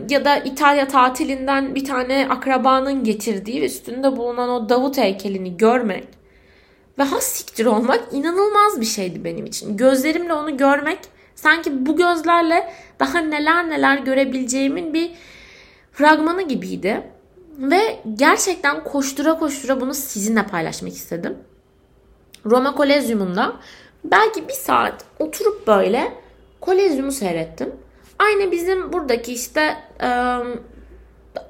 ya 0.10 0.26
da 0.26 0.38
İtalya 0.38 0.88
tatilinden 0.88 1.76
bir 1.76 1.86
tane 1.86 2.28
akrabanın 2.30 3.04
getirdiği 3.04 3.62
ve 3.62 3.66
üstünde 3.66 4.18
bulunan 4.18 4.50
o 4.50 4.70
Davut 4.70 4.98
heykelini 4.98 5.58
görmek 5.58 6.19
ve 7.00 7.04
has 7.04 7.24
siktir 7.24 7.66
olmak 7.66 8.04
inanılmaz 8.12 8.82
bir 8.82 8.86
şeydi 8.86 9.24
benim 9.24 9.46
için. 9.46 9.78
Gözlerimle 9.78 10.34
onu 10.34 10.58
görmek 10.58 11.00
sanki 11.36 11.86
bu 11.86 11.96
gözlerle 11.96 12.74
daha 13.00 13.20
neler 13.20 13.70
neler 13.70 13.98
görebileceğimin 13.98 14.94
bir 14.94 15.12
fragmanı 15.92 16.42
gibiydi. 16.42 17.04
Ve 17.58 18.00
gerçekten 18.14 18.84
koştura 18.84 19.40
koştura 19.40 19.82
bunu 19.82 19.94
sizinle 19.94 20.44
paylaşmak 20.44 20.94
istedim. 20.94 21.38
Roma 22.46 22.76
Kolezyumunda 22.76 23.56
belki 24.04 24.48
bir 24.48 24.54
saat 24.54 25.06
oturup 25.20 25.68
böyle 25.68 26.14
Kolezyumu 26.62 27.12
seyrettim. 27.12 27.76
Aynı 28.20 28.52
bizim 28.52 28.94
buradaki 28.94 29.34
işte 29.34 29.78
e, 30.02 30.38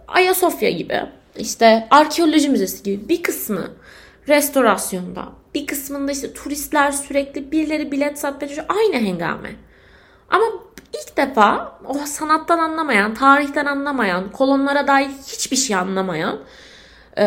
Ayasofya 0.08 0.70
gibi 0.70 1.02
işte 1.38 1.88
arkeoloji 1.92 2.50
müzesi 2.50 2.84
gibi 2.84 3.10
bir 3.10 3.24
kısmı 3.24 3.68
restorasyonda 4.28 5.39
bir 5.60 5.68
kısmında 5.68 6.12
işte 6.12 6.34
turistler 6.34 6.92
sürekli 6.92 7.52
birileri 7.52 7.92
bilet 7.92 8.20
satmaya 8.20 8.66
aynı 8.70 8.96
hengame. 8.96 9.56
Ama 10.30 10.46
ilk 10.94 11.18
defa 11.18 11.80
o 11.86 11.94
sanattan 11.94 12.60
anlamayan, 12.60 13.14
tarihten 13.14 13.66
anlamayan, 13.66 14.32
kolonlara 14.32 14.88
dair 14.88 15.10
hiçbir 15.28 15.58
şey 15.58 15.76
anlamayan 15.76 16.40
e, 17.18 17.24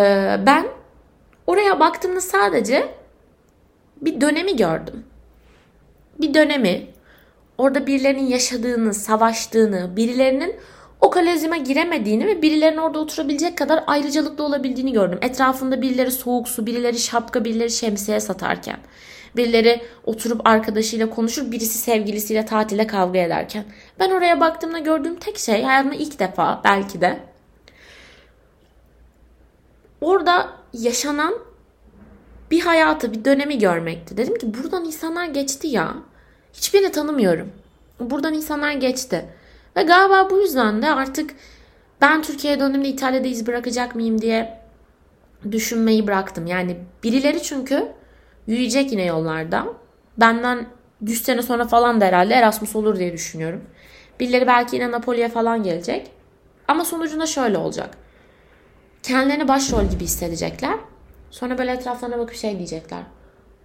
ben 0.47 0.67
oraya 1.47 1.81
baktığımda 1.81 2.21
sadece 2.21 2.95
bir 4.01 4.21
dönemi 4.21 4.57
gördüm. 4.57 5.05
Bir 6.21 6.35
dönemi 6.35 6.87
orada 7.59 7.87
birilerinin 7.87 8.27
yaşadığını, 8.27 8.95
savaştığını, 8.95 9.97
birilerinin 9.97 10.57
o 11.03 11.11
kolezyuma 11.11 11.57
giremediğini 11.57 12.27
ve 12.27 12.43
birilerinin 12.43 12.79
orada 12.79 12.99
oturabilecek 12.99 13.59
kadar 13.59 13.85
ayrıcalıklı 13.87 14.45
olabildiğini 14.45 14.93
gördüm. 14.93 15.19
Etrafında 15.23 15.83
birileri 15.83 16.11
soğuk 16.11 16.49
su, 16.49 16.67
birileri 16.67 16.99
şapka, 16.99 17.45
birileri 17.45 17.71
şemsiye 17.71 18.21
satarken. 18.21 18.77
Birileri 19.37 19.83
oturup 20.05 20.47
arkadaşıyla 20.47 21.11
konuşur, 21.11 21.53
birisi 21.53 21.79
sevgilisiyle 21.79 22.47
tatile 22.47 22.87
kavga 22.87 23.19
ederken. 23.19 23.65
Ben 23.99 24.11
oraya 24.11 24.41
baktığımda 24.41 24.79
gördüğüm 24.79 25.17
tek 25.17 25.39
şey 25.39 25.63
hayatımda 25.63 25.95
ilk 25.95 26.19
defa 26.19 26.61
belki 26.65 27.01
de 27.01 27.19
orada 30.01 30.49
yaşanan 30.73 31.35
bir 32.51 32.61
hayatı, 32.61 33.13
bir 33.13 33.25
dönemi 33.25 33.59
görmekti. 33.59 34.17
Dedim 34.17 34.39
ki 34.39 34.55
buradan 34.55 34.85
insanlar 34.85 35.25
geçti 35.25 35.67
ya. 35.67 35.95
Hiçbirini 36.53 36.93
tanımıyorum. 36.93 37.53
Buradan 38.01 38.35
insanlar 38.35 38.73
geçti. 38.73 39.25
Ve 39.77 39.83
galiba 39.83 40.31
bu 40.31 40.41
yüzden 40.41 40.83
de 40.83 40.91
artık 40.91 41.31
ben 42.01 42.23
Türkiye'ye 42.23 42.61
döndüğümde 42.61 42.89
İtalya'da 42.89 43.29
iz 43.29 43.47
bırakacak 43.47 43.95
mıyım 43.95 44.21
diye 44.21 44.59
düşünmeyi 45.53 46.07
bıraktım. 46.07 46.47
Yani 46.47 46.77
birileri 47.03 47.43
çünkü 47.43 47.93
yürüyecek 48.47 48.93
yine 48.93 49.05
yollarda. 49.05 49.67
Benden 50.17 50.67
100 51.01 51.23
sene 51.23 51.43
sonra 51.43 51.65
falan 51.65 52.01
da 52.01 52.05
herhalde 52.05 52.35
Erasmus 52.35 52.77
olur 52.77 52.99
diye 52.99 53.13
düşünüyorum. 53.13 53.65
Birileri 54.21 54.47
belki 54.47 54.77
yine 54.77 54.91
Napoli'ye 54.91 55.29
falan 55.29 55.63
gelecek. 55.63 56.11
Ama 56.69 56.85
sonucunda 56.85 57.27
şöyle 57.27 57.59
olacak. 57.59 57.99
Kendilerini 59.03 59.49
başrol 59.49 59.85
gibi 59.85 60.05
hissedecekler. 60.05 60.79
Sonra 61.31 61.59
böyle 61.59 61.73
etraflarına 61.73 62.19
bakıp 62.19 62.37
şey 62.37 62.57
diyecekler. 62.57 63.03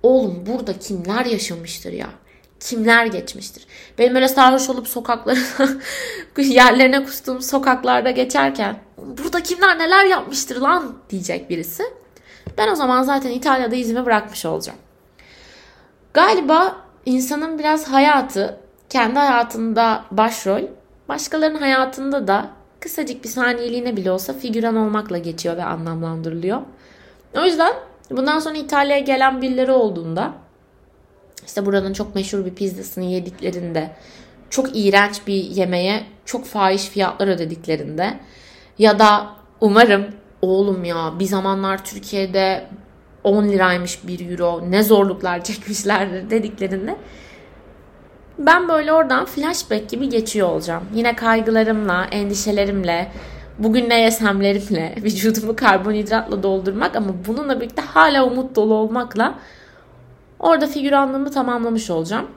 Oğlum 0.04 0.44
burada 0.46 0.80
kimler 0.80 1.26
yaşamıştır 1.26 1.94
ya? 1.94 2.08
Kimler 2.60 3.06
geçmiştir? 3.06 3.68
Benim 3.98 4.16
öyle 4.16 4.28
sarhoş 4.28 4.70
olup 4.70 4.88
sokakları 4.88 5.40
yerlerine 6.38 7.04
kustuğum 7.04 7.42
sokaklarda 7.42 8.12
geçerken 8.12 8.80
burada 8.98 9.44
kimler 9.44 9.80
neler 9.80 10.06
yapmıştır 10.06 10.62
lan 10.62 10.98
diyecek 11.10 11.50
birisi. 11.50 11.84
Ben 12.58 12.72
o 12.72 12.76
zaman 12.76 13.04
zaten 13.04 13.30
İtalya'da 13.30 13.76
izimi 13.76 14.06
bırakmış 14.06 14.46
olacağım. 14.46 14.80
Galiba 16.14 16.76
insanın 17.06 17.60
biraz 17.60 17.88
hayatı 17.88 18.60
kendi 18.90 19.20
hayatında 19.20 20.06
başrol, 20.12 20.62
başkalarının 21.10 21.60
hayatında 21.60 22.28
da 22.28 22.50
kısacık 22.80 23.24
bir 23.24 23.30
saniyeliğine 23.30 23.98
bile 23.98 24.12
olsa 24.12 24.34
figüran 24.34 24.76
olmakla 24.76 25.18
geçiyor 25.18 25.58
ve 25.58 25.64
anlamlandırılıyor. 25.64 26.62
O 27.38 27.46
yüzden 27.46 27.74
bundan 28.12 28.40
sonra 28.40 28.58
İtalya'ya 28.58 29.04
gelen 29.04 29.42
birileri 29.42 29.72
olduğunda 29.72 30.34
işte 31.48 31.66
buranın 31.66 31.94
çok 31.94 32.16
meşhur 32.16 32.46
bir 32.46 32.56
pizzasını 32.56 33.04
yediklerinde 33.04 33.92
çok 34.50 34.70
iğrenç 34.74 35.22
bir 35.28 35.44
yemeğe 35.44 36.04
çok 36.26 36.46
fahiş 36.46 36.86
fiyatlar 36.86 37.28
ödediklerinde 37.28 38.20
ya 38.80 39.00
da 39.00 39.28
umarım 39.62 40.06
oğlum 40.42 40.84
ya 40.84 41.14
bir 41.20 41.26
zamanlar 41.26 41.86
Türkiye'de 41.86 42.66
10 43.24 43.50
liraymış 43.50 44.08
1 44.08 44.32
euro 44.32 44.72
ne 44.72 44.84
zorluklar 44.84 45.44
çekmişlerdir 45.44 46.30
dediklerinde 46.30 46.96
ben 48.40 48.70
böyle 48.70 48.94
oradan 48.94 49.26
flashback 49.26 49.90
gibi 49.90 50.10
geçiyor 50.10 50.48
olacağım. 50.50 50.84
Yine 50.94 51.16
kaygılarımla, 51.16 52.06
endişelerimle, 52.12 53.12
bugün 53.60 53.90
ne 53.90 54.02
yesemlerimle, 54.02 54.96
vücudumu 55.04 55.56
karbonhidratla 55.56 56.44
doldurmak 56.44 56.96
ama 56.96 57.10
bununla 57.28 57.62
birlikte 57.62 57.82
hala 57.82 58.26
umut 58.26 58.56
dolu 58.56 58.74
olmakla 58.74 59.40
orada 60.40 60.68
figüranlığımı 60.68 61.32
tamamlamış 61.32 61.90
olacağım. 61.90 62.28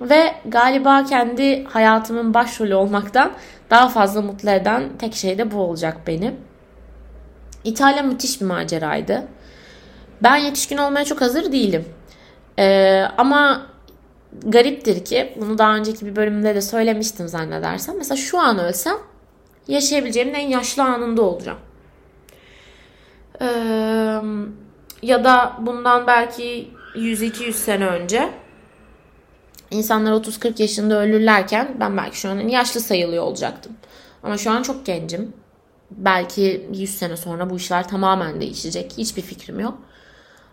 Ve 0.00 0.34
galiba 0.44 1.04
kendi 1.04 1.64
hayatımın 1.64 2.34
başrolü 2.34 2.74
olmaktan 2.74 3.32
daha 3.70 3.88
fazla 3.88 4.22
mutlu 4.22 4.50
eden 4.50 4.82
tek 4.98 5.14
şey 5.14 5.38
de 5.38 5.50
bu 5.50 5.58
olacak 5.58 5.96
benim. 6.06 6.34
İtalya 7.64 8.02
müthiş 8.02 8.40
bir 8.40 8.46
maceraydı. 8.46 9.22
Ben 10.22 10.36
yetişkin 10.36 10.76
olmaya 10.76 11.04
çok 11.04 11.20
hazır 11.20 11.52
değilim. 11.52 11.84
Ee, 12.58 13.02
ama 13.18 13.66
gariptir 14.42 15.04
ki 15.04 15.34
bunu 15.40 15.58
daha 15.58 15.76
önceki 15.76 16.06
bir 16.06 16.16
bölümde 16.16 16.54
de 16.54 16.60
söylemiştim 16.60 17.28
zannedersem. 17.28 17.96
Mesela 17.98 18.16
şu 18.16 18.38
an 18.38 18.58
ölsem 18.58 18.96
yaşayabileceğimin 19.68 20.34
en 20.34 20.48
yaşlı 20.48 20.82
anında 20.82 21.22
olacağım. 21.22 21.58
Ee, 23.40 23.46
ya 25.02 25.24
da 25.24 25.56
bundan 25.60 26.06
belki 26.06 26.70
100-200 26.96 27.52
sene 27.52 27.86
önce 27.86 28.30
insanlar 29.70 30.12
30-40 30.12 30.62
yaşında 30.62 31.02
ölürlerken 31.02 31.76
ben 31.80 31.96
belki 31.96 32.20
şu 32.20 32.28
an 32.28 32.38
yaşlı 32.38 32.80
sayılıyor 32.80 33.24
olacaktım. 33.24 33.72
Ama 34.22 34.38
şu 34.38 34.50
an 34.50 34.62
çok 34.62 34.86
gencim. 34.86 35.32
Belki 35.90 36.68
100 36.72 36.98
sene 36.98 37.16
sonra 37.16 37.50
bu 37.50 37.56
işler 37.56 37.88
tamamen 37.88 38.40
değişecek. 38.40 38.92
Hiçbir 38.98 39.22
fikrim 39.22 39.60
yok. 39.60 39.78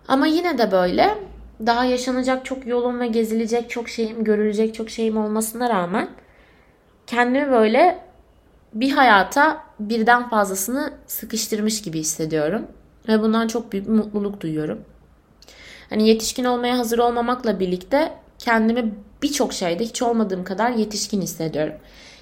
Ama 0.07 0.27
yine 0.27 0.57
de 0.57 0.71
böyle 0.71 1.17
daha 1.65 1.85
yaşanacak 1.85 2.45
çok 2.45 2.67
yolum 2.67 2.99
ve 2.99 3.07
gezilecek 3.07 3.69
çok 3.69 3.89
şeyim, 3.89 4.23
görülecek 4.23 4.75
çok 4.75 4.89
şeyim 4.89 5.17
olmasına 5.17 5.69
rağmen 5.69 6.09
kendimi 7.07 7.51
böyle 7.51 7.99
bir 8.73 8.91
hayata 8.91 9.63
birden 9.79 10.29
fazlasını 10.29 10.93
sıkıştırmış 11.07 11.81
gibi 11.81 11.99
hissediyorum. 11.99 12.67
Ve 13.07 13.21
bundan 13.21 13.47
çok 13.47 13.71
büyük 13.71 13.87
bir 13.87 13.91
mutluluk 13.91 14.41
duyuyorum. 14.41 14.85
Hani 15.89 16.07
yetişkin 16.07 16.43
olmaya 16.43 16.77
hazır 16.77 16.99
olmamakla 16.99 17.59
birlikte 17.59 18.13
kendimi 18.39 18.93
birçok 19.23 19.53
şeyde 19.53 19.83
hiç 19.83 20.01
olmadığım 20.01 20.43
kadar 20.43 20.71
yetişkin 20.71 21.21
hissediyorum. 21.21 21.73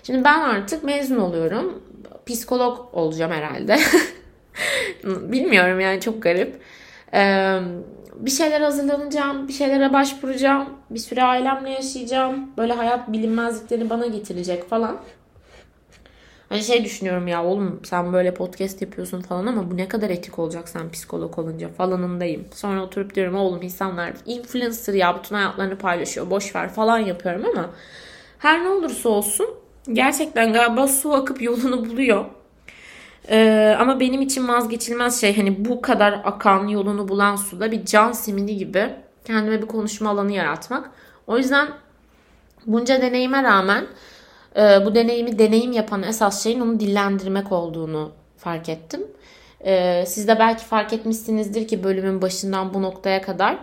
Şimdi 0.03 0.23
ben 0.23 0.39
artık 0.39 0.83
mezun 0.83 1.17
oluyorum. 1.17 1.83
Psikolog 2.25 2.89
olacağım 2.93 3.31
herhalde. 3.31 3.77
Bilmiyorum 5.03 5.79
yani 5.79 6.01
çok 6.01 6.23
garip. 6.23 6.61
Ee, 7.13 7.59
bir 8.15 8.31
şeyler 8.31 8.61
hazırlanacağım, 8.61 9.47
bir 9.47 9.53
şeylere 9.53 9.93
başvuracağım, 9.93 10.69
bir 10.89 10.99
süre 10.99 11.23
ailemle 11.23 11.69
yaşayacağım. 11.69 12.51
Böyle 12.57 12.73
hayat 12.73 13.11
bilinmezlikleri 13.11 13.89
bana 13.89 14.07
getirecek 14.07 14.69
falan. 14.69 14.97
Hani 16.51 16.63
şey 16.63 16.83
düşünüyorum 16.83 17.27
ya 17.27 17.43
oğlum 17.43 17.79
sen 17.83 18.13
böyle 18.13 18.33
podcast 18.33 18.81
yapıyorsun 18.81 19.21
falan 19.21 19.45
ama 19.45 19.71
bu 19.71 19.77
ne 19.77 19.87
kadar 19.87 20.09
etik 20.09 20.39
olacak 20.39 20.69
sen 20.69 20.91
psikolog 20.91 21.39
olunca 21.39 21.69
falanındayım. 21.69 22.45
Sonra 22.53 22.83
oturup 22.83 23.15
diyorum 23.15 23.35
oğlum 23.35 23.61
insanlar 23.61 24.13
influencer 24.25 24.93
ya 24.93 25.17
bütün 25.17 25.35
hayatlarını 25.35 25.77
paylaşıyor 25.77 26.29
boş 26.29 26.55
ver 26.55 26.69
falan 26.69 26.99
yapıyorum 26.99 27.45
ama 27.45 27.69
her 28.39 28.63
ne 28.63 28.69
olursa 28.69 29.09
olsun 29.09 29.47
gerçekten 29.93 30.53
galiba 30.53 30.87
su 30.87 31.13
akıp 31.13 31.41
yolunu 31.41 31.85
buluyor. 31.85 32.25
Ee, 33.29 33.75
ama 33.79 33.99
benim 33.99 34.21
için 34.21 34.47
vazgeçilmez 34.47 35.21
şey 35.21 35.37
hani 35.37 35.65
bu 35.65 35.81
kadar 35.81 36.21
akan 36.23 36.67
yolunu 36.67 37.07
bulan 37.07 37.35
suda 37.35 37.71
bir 37.71 37.85
can 37.85 38.11
simini 38.11 38.57
gibi 38.57 38.89
kendime 39.25 39.61
bir 39.61 39.67
konuşma 39.67 40.09
alanı 40.09 40.31
yaratmak. 40.31 40.91
O 41.27 41.37
yüzden 41.37 41.67
bunca 42.65 43.01
deneyime 43.01 43.43
rağmen 43.43 43.85
e, 44.55 44.85
bu 44.85 44.95
deneyimi 44.95 45.39
deneyim 45.39 45.71
yapan 45.71 46.03
esas 46.03 46.43
şeyin 46.43 46.59
onu 46.59 46.79
dillendirmek 46.79 47.51
olduğunu 47.51 48.11
fark 48.37 48.69
ettim. 48.69 49.07
E, 49.65 50.03
siz 50.07 50.27
de 50.27 50.39
belki 50.39 50.65
fark 50.65 50.93
etmişsinizdir 50.93 51.67
ki 51.67 51.83
bölümün 51.83 52.21
başından 52.21 52.73
bu 52.73 52.81
noktaya 52.81 53.21
kadar 53.21 53.57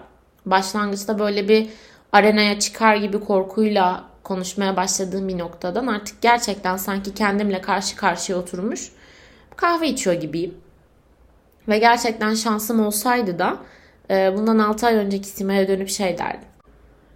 başlangıçta 0.47 1.19
böyle 1.19 1.49
bir 1.49 1.69
arenaya 2.13 2.59
çıkar 2.59 2.97
gibi 2.97 3.21
korkuyla 3.21 4.05
konuşmaya 4.23 4.77
başladığım 4.77 5.29
bir 5.29 5.39
noktadan 5.39 5.87
artık 5.87 6.23
gerçekten 6.23 6.77
sanki 6.77 7.15
kendimle 7.15 7.61
karşı 7.61 7.97
karşıya 7.97 8.39
oturmuş 8.39 8.93
kahve 9.57 9.89
içiyor 9.89 10.17
gibiyim. 10.17 10.55
Ve 11.69 11.79
gerçekten 11.79 12.35
şansım 12.35 12.87
olsaydı 12.87 13.39
da 13.39 13.57
e, 14.11 14.37
bundan 14.37 14.59
6 14.59 14.87
ay 14.87 14.95
önceki 14.95 15.29
Sima'ya 15.29 15.69
dönüp 15.69 15.89
şey 15.89 16.19
derdim. 16.19 16.49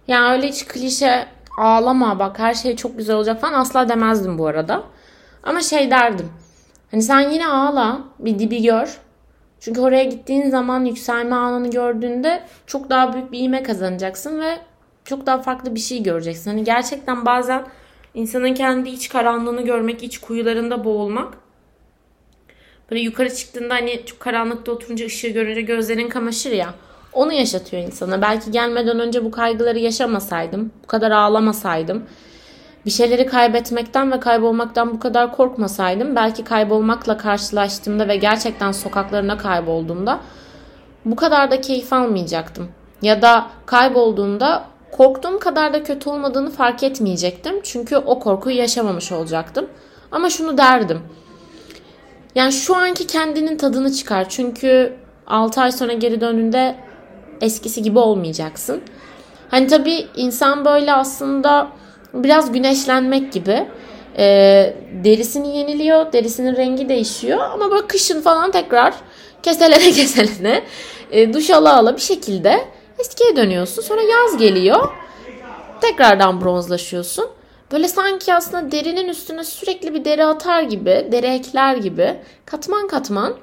Yani 0.07 0.33
öyle 0.33 0.47
hiç 0.47 0.65
klişe 0.65 1.27
ağlama 1.57 2.19
bak 2.19 2.39
her 2.39 2.53
şey 2.53 2.75
çok 2.75 2.97
güzel 2.97 3.15
olacak 3.15 3.41
falan 3.41 3.53
asla 3.53 3.89
demezdim 3.89 4.37
bu 4.37 4.47
arada. 4.47 4.83
Ama 5.43 5.61
şey 5.61 5.91
derdim. 5.91 6.29
Hani 6.91 7.01
sen 7.01 7.29
yine 7.29 7.47
ağla 7.47 8.01
bir 8.19 8.39
dibi 8.39 8.61
gör. 8.63 8.99
Çünkü 9.59 9.81
oraya 9.81 10.03
gittiğin 10.03 10.49
zaman 10.49 10.85
yükselme 10.85 11.35
anını 11.35 11.69
gördüğünde 11.69 12.43
çok 12.67 12.89
daha 12.89 13.13
büyük 13.13 13.31
bir 13.31 13.39
ivme 13.39 13.63
kazanacaksın 13.63 14.39
ve 14.39 14.57
çok 15.05 15.25
daha 15.25 15.41
farklı 15.41 15.75
bir 15.75 15.79
şey 15.79 16.03
göreceksin. 16.03 16.51
Hani 16.51 16.63
gerçekten 16.63 17.25
bazen 17.25 17.63
insanın 18.13 18.53
kendi 18.53 18.89
iç 18.89 19.09
karanlığını 19.09 19.61
görmek, 19.61 20.03
iç 20.03 20.17
kuyularında 20.17 20.83
boğulmak 20.83 21.33
böyle 22.91 23.01
yukarı 23.01 23.35
çıktığında 23.35 23.73
hani 23.73 24.05
çok 24.05 24.19
karanlıkta 24.19 24.71
oturunca 24.71 25.05
ışığı 25.05 25.27
görünce 25.27 25.61
gözlerin 25.61 26.09
kamaşır 26.09 26.51
ya. 26.51 26.73
Onu 27.13 27.33
yaşatıyor 27.33 27.83
insana. 27.83 28.21
Belki 28.21 28.51
gelmeden 28.51 28.99
önce 28.99 29.25
bu 29.25 29.31
kaygıları 29.31 29.79
yaşamasaydım, 29.79 30.71
bu 30.83 30.87
kadar 30.87 31.11
ağlamasaydım, 31.11 32.03
bir 32.85 32.91
şeyleri 32.91 33.25
kaybetmekten 33.25 34.11
ve 34.11 34.19
kaybolmaktan 34.19 34.93
bu 34.93 34.99
kadar 34.99 35.31
korkmasaydım, 35.31 36.15
belki 36.15 36.43
kaybolmakla 36.43 37.17
karşılaştığımda 37.17 38.07
ve 38.07 38.15
gerçekten 38.15 38.71
sokaklarına 38.71 39.37
kaybolduğumda 39.37 40.19
bu 41.05 41.15
kadar 41.15 41.51
da 41.51 41.61
keyif 41.61 41.93
almayacaktım. 41.93 42.69
Ya 43.01 43.21
da 43.21 43.47
kaybolduğumda 43.65 44.65
korktuğum 44.91 45.39
kadar 45.39 45.73
da 45.73 45.83
kötü 45.83 46.09
olmadığını 46.09 46.49
fark 46.51 46.83
etmeyecektim. 46.83 47.59
Çünkü 47.63 47.97
o 47.97 48.19
korkuyu 48.19 48.57
yaşamamış 48.57 49.11
olacaktım. 49.11 49.67
Ama 50.11 50.29
şunu 50.29 50.57
derdim. 50.57 50.99
Yani 52.35 52.51
şu 52.51 52.75
anki 52.75 53.07
kendinin 53.07 53.57
tadını 53.57 53.91
çıkar. 53.91 54.29
Çünkü 54.29 54.93
6 55.27 55.61
ay 55.61 55.71
sonra 55.71 55.93
geri 55.93 56.21
döndüğünde 56.21 56.75
eskisi 57.43 57.81
gibi 57.81 57.99
olmayacaksın. 57.99 58.81
Hani 59.51 59.67
tabii 59.67 60.07
insan 60.15 60.65
böyle 60.65 60.93
aslında 60.93 61.67
biraz 62.13 62.51
güneşlenmek 62.51 63.33
gibi. 63.33 63.67
E, 64.17 64.25
derisini 65.03 65.57
yeniliyor, 65.57 66.13
derisinin 66.13 66.55
rengi 66.55 66.89
değişiyor 66.89 67.39
ama 67.39 67.71
böyle 67.71 67.87
kışın 67.87 68.21
falan 68.21 68.51
tekrar 68.51 68.93
keselene 69.43 69.91
keselene 69.91 70.63
e, 71.11 71.33
duş 71.33 71.49
ala 71.49 71.77
ala 71.77 71.95
bir 71.95 72.01
şekilde 72.01 72.67
eskiye 72.99 73.35
dönüyorsun. 73.35 73.81
Sonra 73.81 74.01
yaz 74.01 74.37
geliyor. 74.37 74.89
Tekrardan 75.81 76.41
bronzlaşıyorsun. 76.41 77.25
Böyle 77.71 77.87
sanki 77.87 78.33
aslında 78.33 78.71
derinin 78.71 79.07
üstüne 79.07 79.43
sürekli 79.43 79.93
bir 79.93 80.05
deri 80.05 80.25
atar 80.25 80.61
gibi, 80.61 81.07
deri 81.11 81.25
ekler 81.25 81.75
gibi 81.75 82.15
katman 82.45 82.87
katman 82.87 83.33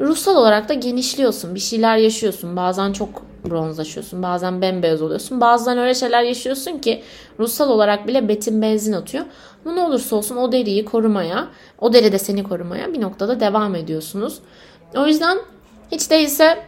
ruhsal 0.00 0.36
olarak 0.36 0.68
da 0.68 0.74
genişliyorsun. 0.74 1.54
Bir 1.54 1.60
şeyler 1.60 1.96
yaşıyorsun. 1.96 2.56
Bazen 2.56 2.92
çok 2.92 3.22
bronzlaşıyorsun. 3.50 4.22
Bazen 4.22 4.62
bembeyaz 4.62 5.02
oluyorsun. 5.02 5.40
Bazen 5.40 5.78
öyle 5.78 5.94
şeyler 5.94 6.22
yaşıyorsun 6.22 6.78
ki 6.78 7.02
ruhsal 7.38 7.70
olarak 7.70 8.06
bile 8.06 8.28
betin 8.28 8.62
benzin 8.62 8.92
atıyor. 8.92 9.24
Ama 9.64 9.74
ne 9.74 9.80
olursa 9.80 10.16
olsun 10.16 10.36
o 10.36 10.52
deriyi 10.52 10.84
korumaya, 10.84 11.48
o 11.78 11.92
deri 11.92 12.12
de 12.12 12.18
seni 12.18 12.42
korumaya 12.42 12.92
bir 12.92 13.00
noktada 13.00 13.40
devam 13.40 13.74
ediyorsunuz. 13.74 14.38
O 14.96 15.06
yüzden 15.06 15.38
hiç 15.92 16.10
değilse 16.10 16.58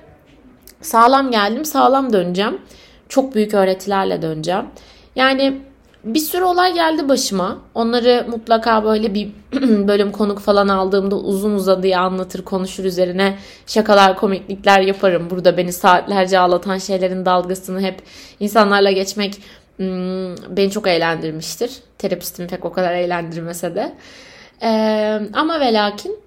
sağlam 0.81 1.31
geldim, 1.31 1.65
sağlam 1.65 2.13
döneceğim. 2.13 2.61
Çok 3.09 3.35
büyük 3.35 3.55
öğretilerle 3.55 4.23
döneceğim. 4.23 4.65
Yani 5.17 5.63
bir 6.07 6.21
sürü 6.21 6.45
olay 6.45 6.75
geldi 6.75 7.09
başıma. 7.09 7.59
Onları 7.75 8.27
mutlaka 8.29 8.85
böyle 8.85 9.15
bir 9.15 9.29
bölüm 9.89 10.13
konuk 10.13 10.39
falan 10.39 10.69
aldığımda 10.69 11.17
uzun 11.17 11.55
uzadıya 11.55 12.01
anlatır, 12.01 12.45
konuşur 12.45 12.85
üzerine 12.85 13.39
şakalar, 13.67 14.17
komiklikler 14.17 14.81
yaparım. 14.81 15.31
Burada 15.31 15.57
beni 15.57 15.73
saatlerce 15.73 16.39
ağlatan 16.39 16.79
şeylerin 16.79 17.27
dalgasını 17.27 17.81
hep 17.81 18.03
insanlarla 18.41 18.91
geçmek 18.91 19.35
hmm, 19.77 20.57
beni 20.57 20.71
çok 20.71 20.87
eğlendirmiştir. 20.87 21.73
Terapistim 21.99 22.47
pek 22.47 22.65
o 22.65 22.73
kadar 22.73 22.93
eğlendirmese 22.93 23.75
de. 23.75 23.95
Ee, 24.63 25.21
ama 25.33 25.61
ve 25.61 25.73
lakin 25.73 26.19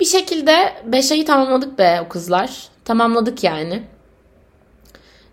bir 0.00 0.04
şekilde 0.04 0.72
5 0.84 1.12
ayı 1.12 1.26
tamamladık 1.26 1.78
be 1.78 2.02
o 2.06 2.08
kızlar. 2.08 2.68
Tamamladık 2.84 3.44
yani. 3.44 3.82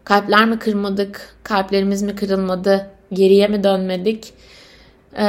Kalpler 0.03 0.45
mi 0.45 0.59
kırmadık? 0.59 1.35
Kalplerimiz 1.43 2.01
mi 2.01 2.15
kırılmadı? 2.15 2.96
Geriye 3.13 3.47
mi 3.47 3.63
dönmedik? 3.63 4.33
Ee, 5.15 5.25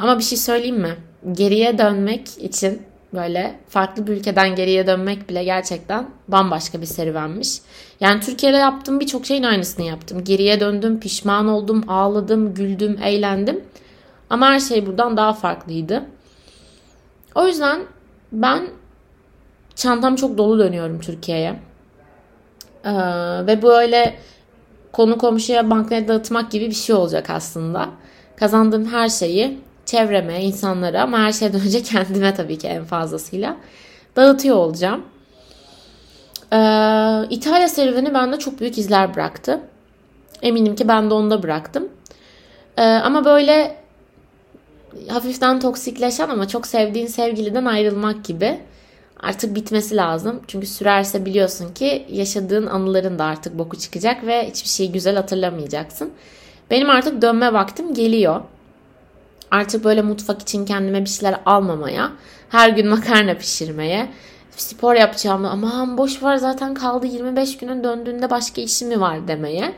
ama 0.00 0.18
bir 0.18 0.24
şey 0.24 0.38
söyleyeyim 0.38 0.80
mi? 0.80 0.96
Geriye 1.32 1.78
dönmek 1.78 2.28
için 2.38 2.82
böyle 3.14 3.54
farklı 3.68 4.06
bir 4.06 4.12
ülkeden 4.12 4.54
geriye 4.54 4.86
dönmek 4.86 5.28
bile 5.28 5.44
gerçekten 5.44 6.10
bambaşka 6.28 6.80
bir 6.80 6.86
serüvenmiş. 6.86 7.60
Yani 8.00 8.20
Türkiye'de 8.20 8.56
yaptığım 8.56 9.00
birçok 9.00 9.26
şeyin 9.26 9.42
aynısını 9.42 9.86
yaptım. 9.86 10.24
Geriye 10.24 10.60
döndüm, 10.60 11.00
pişman 11.00 11.48
oldum, 11.48 11.84
ağladım, 11.88 12.54
güldüm, 12.54 12.98
eğlendim. 13.04 13.64
Ama 14.30 14.46
her 14.46 14.60
şey 14.60 14.86
buradan 14.86 15.16
daha 15.16 15.32
farklıydı. 15.32 16.04
O 17.34 17.46
yüzden 17.46 17.80
ben 18.32 18.68
çantam 19.74 20.16
çok 20.16 20.38
dolu 20.38 20.58
dönüyorum 20.58 21.00
Türkiye'ye. 21.00 21.60
Ee, 22.84 22.92
ve 23.46 23.62
böyle 23.62 24.16
konu 24.94 25.18
komşuya 25.18 25.70
banknet 25.70 26.08
dağıtmak 26.08 26.50
gibi 26.50 26.66
bir 26.66 26.74
şey 26.74 26.96
olacak 26.96 27.30
aslında. 27.30 27.88
Kazandığım 28.36 28.86
her 28.86 29.08
şeyi 29.08 29.58
çevreme, 29.86 30.42
insanlara 30.42 31.02
ama 31.02 31.18
her 31.18 31.32
şeyden 31.32 31.60
önce 31.66 31.82
kendime 31.82 32.34
tabii 32.34 32.58
ki 32.58 32.66
en 32.66 32.84
fazlasıyla 32.84 33.56
dağıtıyor 34.16 34.56
olacağım. 34.56 35.02
Ee, 36.52 36.56
İtalya 37.30 37.68
serüveni 37.68 38.14
bende 38.14 38.38
çok 38.38 38.60
büyük 38.60 38.78
izler 38.78 39.14
bıraktı. 39.14 39.60
Eminim 40.42 40.74
ki 40.76 40.88
ben 40.88 41.10
de 41.10 41.14
onda 41.14 41.42
bıraktım. 41.42 41.88
Ee, 42.76 42.82
ama 42.82 43.24
böyle 43.24 43.76
hafiften 45.08 45.60
toksikleşen 45.60 46.28
ama 46.28 46.48
çok 46.48 46.66
sevdiğin 46.66 47.06
sevgiliden 47.06 47.64
ayrılmak 47.64 48.24
gibi 48.24 48.60
artık 49.24 49.54
bitmesi 49.54 49.96
lazım. 49.96 50.40
Çünkü 50.48 50.66
sürerse 50.66 51.24
biliyorsun 51.24 51.74
ki 51.74 52.06
yaşadığın 52.08 52.66
anıların 52.66 53.18
da 53.18 53.24
artık 53.24 53.58
boku 53.58 53.78
çıkacak 53.78 54.26
ve 54.26 54.50
hiçbir 54.50 54.68
şeyi 54.68 54.92
güzel 54.92 55.16
hatırlamayacaksın. 55.16 56.10
Benim 56.70 56.90
artık 56.90 57.22
dönme 57.22 57.52
vaktim 57.52 57.94
geliyor. 57.94 58.40
Artık 59.50 59.84
böyle 59.84 60.02
mutfak 60.02 60.42
için 60.42 60.66
kendime 60.66 61.00
bir 61.00 61.10
şeyler 61.10 61.40
almamaya, 61.46 62.12
her 62.48 62.68
gün 62.68 62.88
makarna 62.94 63.34
pişirmeye, 63.34 64.10
spor 64.56 64.94
yapacağımı 64.94 65.50
aman 65.50 65.98
boş 65.98 66.22
var 66.22 66.36
zaten 66.36 66.74
kaldı 66.74 67.06
25 67.06 67.56
günün 67.56 67.84
döndüğünde 67.84 68.30
başka 68.30 68.60
işim 68.60 68.88
mi 68.88 69.00
var 69.00 69.28
demeye. 69.28 69.74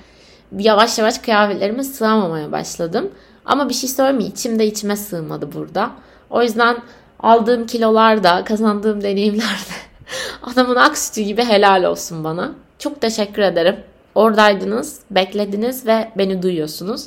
Yavaş 0.58 0.98
yavaş 0.98 1.18
kıyafetlerime 1.18 1.84
sığamamaya 1.84 2.52
başladım. 2.52 3.10
Ama 3.44 3.68
bir 3.68 3.74
şey 3.74 3.88
söyleyeyim 3.90 4.32
içimde 4.32 4.66
içime 4.66 4.96
sığmadı 4.96 5.52
burada. 5.52 5.90
O 6.30 6.42
yüzden 6.42 6.76
aldığım 7.20 7.66
kilolarda, 7.66 8.44
kazandığım 8.44 9.02
deneyimlerde 9.02 9.76
adamın 10.42 10.76
ak 10.76 10.96
gibi 11.14 11.44
helal 11.44 11.84
olsun 11.84 12.24
bana. 12.24 12.52
Çok 12.78 13.00
teşekkür 13.00 13.42
ederim. 13.42 13.76
Oradaydınız, 14.14 15.00
beklediniz 15.10 15.86
ve 15.86 16.08
beni 16.18 16.42
duyuyorsunuz. 16.42 17.04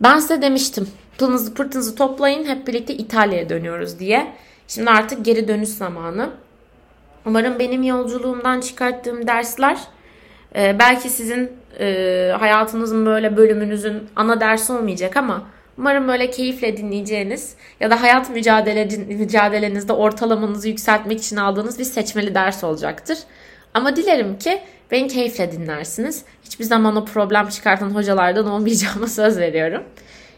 Ben 0.00 0.18
size 0.18 0.42
demiştim. 0.42 0.88
Pılınızı 1.18 1.54
pırtınızı 1.54 1.94
toplayın 1.94 2.44
hep 2.44 2.66
birlikte 2.66 2.94
İtalya'ya 2.94 3.48
dönüyoruz 3.48 3.98
diye. 3.98 4.32
Şimdi 4.68 4.90
artık 4.90 5.24
geri 5.24 5.48
dönüş 5.48 5.68
zamanı. 5.68 6.30
Umarım 7.26 7.58
benim 7.58 7.82
yolculuğumdan 7.82 8.60
çıkarttığım 8.60 9.26
dersler 9.26 9.78
e, 10.56 10.78
belki 10.78 11.10
sizin 11.10 11.52
e, 11.80 12.32
hayatınızın 12.38 13.06
böyle 13.06 13.36
bölümünüzün 13.36 14.08
ana 14.16 14.40
dersi 14.40 14.72
olmayacak 14.72 15.16
ama 15.16 15.42
Umarım 15.78 16.08
böyle 16.08 16.30
keyifle 16.30 16.76
dinleyeceğiniz 16.76 17.54
ya 17.80 17.90
da 17.90 18.02
hayat 18.02 18.30
mücadele, 18.30 18.84
mücadelenizde 18.96 19.92
ortalamanızı 19.92 20.68
yükseltmek 20.68 21.18
için 21.18 21.36
aldığınız 21.36 21.78
bir 21.78 21.84
seçmeli 21.84 22.34
ders 22.34 22.64
olacaktır. 22.64 23.18
Ama 23.74 23.96
dilerim 23.96 24.38
ki 24.38 24.62
beni 24.90 25.08
keyifle 25.08 25.52
dinlersiniz. 25.52 26.24
Hiçbir 26.44 26.64
zaman 26.64 26.96
o 26.96 27.04
problem 27.04 27.48
çıkartan 27.48 27.90
hocalardan 27.90 28.46
olmayacağıma 28.46 29.06
söz 29.06 29.38
veriyorum. 29.38 29.82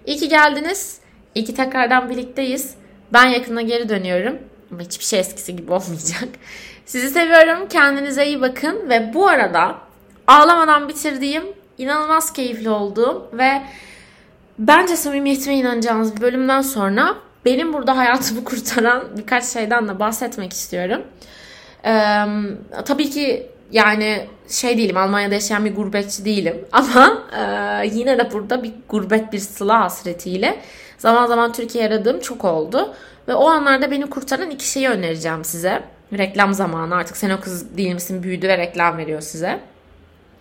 İyi 0.06 0.16
ki 0.16 0.28
geldiniz. 0.28 0.98
İyi 1.34 1.44
ki 1.44 1.54
tekrardan 1.54 2.10
birlikteyiz. 2.10 2.74
Ben 3.12 3.26
yakında 3.26 3.60
geri 3.60 3.88
dönüyorum. 3.88 4.38
Ama 4.72 4.80
hiçbir 4.80 5.04
şey 5.04 5.20
eskisi 5.20 5.56
gibi 5.56 5.72
olmayacak. 5.72 6.28
Sizi 6.86 7.10
seviyorum. 7.10 7.68
Kendinize 7.68 8.26
iyi 8.26 8.40
bakın. 8.40 8.88
Ve 8.88 9.14
bu 9.14 9.28
arada 9.28 9.78
ağlamadan 10.26 10.88
bitirdiğim, 10.88 11.44
inanılmaz 11.78 12.32
keyifli 12.32 12.70
olduğum 12.70 13.30
ve 13.32 13.62
Bence 14.58 14.96
samimiyetime 14.96 15.56
inanacağınız 15.56 16.16
bir 16.16 16.20
bölümden 16.20 16.62
sonra 16.62 17.14
benim 17.44 17.72
burada 17.72 17.96
hayatımı 17.96 18.44
kurtaran 18.44 19.04
birkaç 19.18 19.44
şeyden 19.44 19.88
de 19.88 19.98
bahsetmek 19.98 20.52
istiyorum. 20.52 21.02
Ee, 21.84 22.24
tabii 22.84 23.10
ki 23.10 23.46
yani 23.72 24.26
şey 24.48 24.78
değilim 24.78 24.96
Almanya'da 24.96 25.34
yaşayan 25.34 25.64
bir 25.64 25.74
gurbetçi 25.74 26.24
değilim 26.24 26.64
ama 26.72 27.22
e, 27.38 27.86
yine 27.86 28.18
de 28.18 28.32
burada 28.32 28.62
bir 28.62 28.72
gurbet 28.88 29.32
bir 29.32 29.38
sıla 29.38 29.80
hasretiyle 29.80 30.60
zaman 30.98 31.26
zaman 31.26 31.52
Türkiye'ye 31.52 31.90
aradığım 31.90 32.20
çok 32.20 32.44
oldu. 32.44 32.94
Ve 33.28 33.34
o 33.34 33.48
anlarda 33.48 33.90
beni 33.90 34.10
kurtaran 34.10 34.50
iki 34.50 34.68
şeyi 34.68 34.88
önereceğim 34.88 35.44
size. 35.44 35.82
Reklam 36.18 36.54
zamanı 36.54 36.94
artık 36.94 37.16
sen 37.16 37.30
o 37.30 37.40
kız 37.40 37.76
değil 37.76 37.94
misin 37.94 38.22
büyüdü 38.22 38.48
ve 38.48 38.58
reklam 38.58 38.98
veriyor 38.98 39.20
size. 39.20 39.60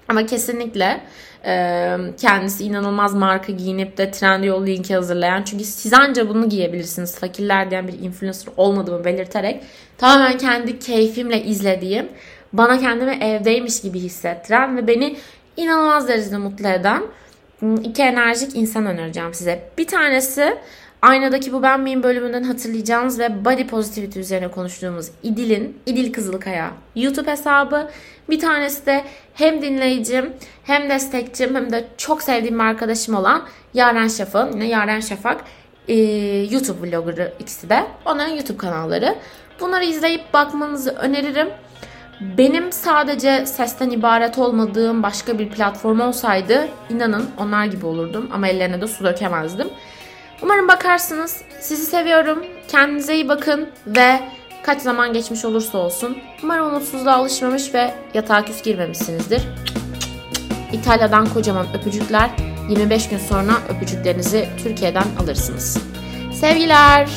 Ama 0.08 0.26
kesinlikle 0.26 1.02
e, 1.46 1.96
kendisi 2.18 2.64
inanılmaz 2.64 3.14
marka 3.14 3.52
giyinip 3.52 3.98
de 3.98 4.12
Trendyol 4.12 4.66
linki 4.66 4.96
hazırlayan. 4.96 5.44
Çünkü 5.44 5.64
siz 5.64 5.94
anca 5.94 6.30
bunu 6.30 6.50
giyebilirsiniz. 6.50 7.16
Fakirler 7.20 7.72
diyen 7.72 7.88
bir 7.88 8.00
influencer 8.00 8.54
olmadığımı 8.58 9.06
belirterek 9.06 9.64
tamamen 9.98 10.38
kendi 10.38 10.80
keyfimle 10.80 11.44
izlediğim, 11.44 12.08
bana 12.54 12.80
kendimi 12.80 13.12
evdeymiş 13.12 13.82
gibi 13.82 14.00
hissettiren 14.00 14.78
ve 14.78 14.88
beni 14.88 15.16
inanılmaz 15.58 16.08
derecede 16.08 16.38
mutlu 16.38 16.68
eden 16.68 17.04
iki 17.84 18.02
enerjik 18.02 18.56
insan 18.56 18.86
önereceğim 18.86 19.34
size. 19.34 19.70
Bir 19.78 19.88
tanesi 19.88 20.58
Aynadaki 21.02 21.54
Bu 21.54 21.64
Ben 21.64 21.80
Miyim 21.80 22.04
bölümünden 22.04 22.44
hatırlayacağınız 22.44 23.20
ve 23.20 23.46
body 23.46 23.68
positivity 23.68 24.20
üzerine 24.20 24.48
konuştuğumuz 24.48 25.08
İdil'in, 25.24 25.78
İdil 25.86 26.14
Kızılkaya 26.14 26.72
YouTube 26.96 27.32
hesabı. 27.32 27.90
Bir 28.30 28.40
tanesi 28.40 28.86
de 28.86 29.04
hem 29.34 29.62
dinleyicim 29.62 30.34
hem 30.64 30.90
destekçim 30.90 31.56
hem 31.56 31.72
de 31.72 31.86
çok 31.98 32.22
sevdiğim 32.22 32.62
arkadaşım 32.62 33.16
olan 33.16 33.44
Yaren 33.74 34.08
Şafak'ın, 34.08 34.54
yine 34.54 34.68
Yaren 34.68 35.00
Şafak 35.00 35.44
e, 35.88 35.96
YouTube 36.52 36.90
vloggerı 36.90 37.34
ikisi 37.40 37.70
de. 37.70 37.84
Onların 38.06 38.34
YouTube 38.34 38.58
kanalları. 38.58 39.16
Bunları 39.60 39.86
izleyip 39.86 40.34
bakmanızı 40.34 40.92
öneririm. 40.92 41.48
Benim 42.22 42.72
sadece 42.72 43.46
sesten 43.46 43.90
ibaret 43.90 44.38
olmadığım 44.38 45.04
başka 45.04 45.40
bir 45.40 45.50
platform 45.50 46.00
olsaydı 46.00 46.68
inanın 46.90 47.26
onlar 47.38 47.66
gibi 47.66 47.86
olurdum 47.86 48.30
ama 48.34 48.48
ellerine 48.48 48.82
de 48.82 48.88
su 48.88 49.04
dökemezdim. 49.04 49.68
Umarım 50.42 50.68
bakarsınız. 50.68 51.42
Sizi 51.60 51.86
seviyorum. 51.86 52.46
Kendinize 52.68 53.16
iyi 53.16 53.30
bakın 53.30 53.70
ve 53.88 54.20
kaç 54.64 54.82
zaman 54.82 55.14
geçmiş 55.14 55.46
olursa 55.46 55.78
olsun 55.78 56.18
umarım 56.44 56.68
umutsuzluğa 56.68 57.16
alışmamış 57.16 57.74
ve 57.74 57.94
yatağa 58.14 58.46
küs 58.46 58.62
girmemişsinizdir. 58.64 59.42
İtalya'dan 60.74 61.26
kocaman 61.34 61.68
öpücükler. 61.80 62.30
25 62.70 63.10
gün 63.10 63.18
sonra 63.18 63.52
öpücüklerinizi 63.70 64.50
Türkiye'den 64.64 65.06
alırsınız. 65.24 65.78
Sevgiler. 66.34 67.10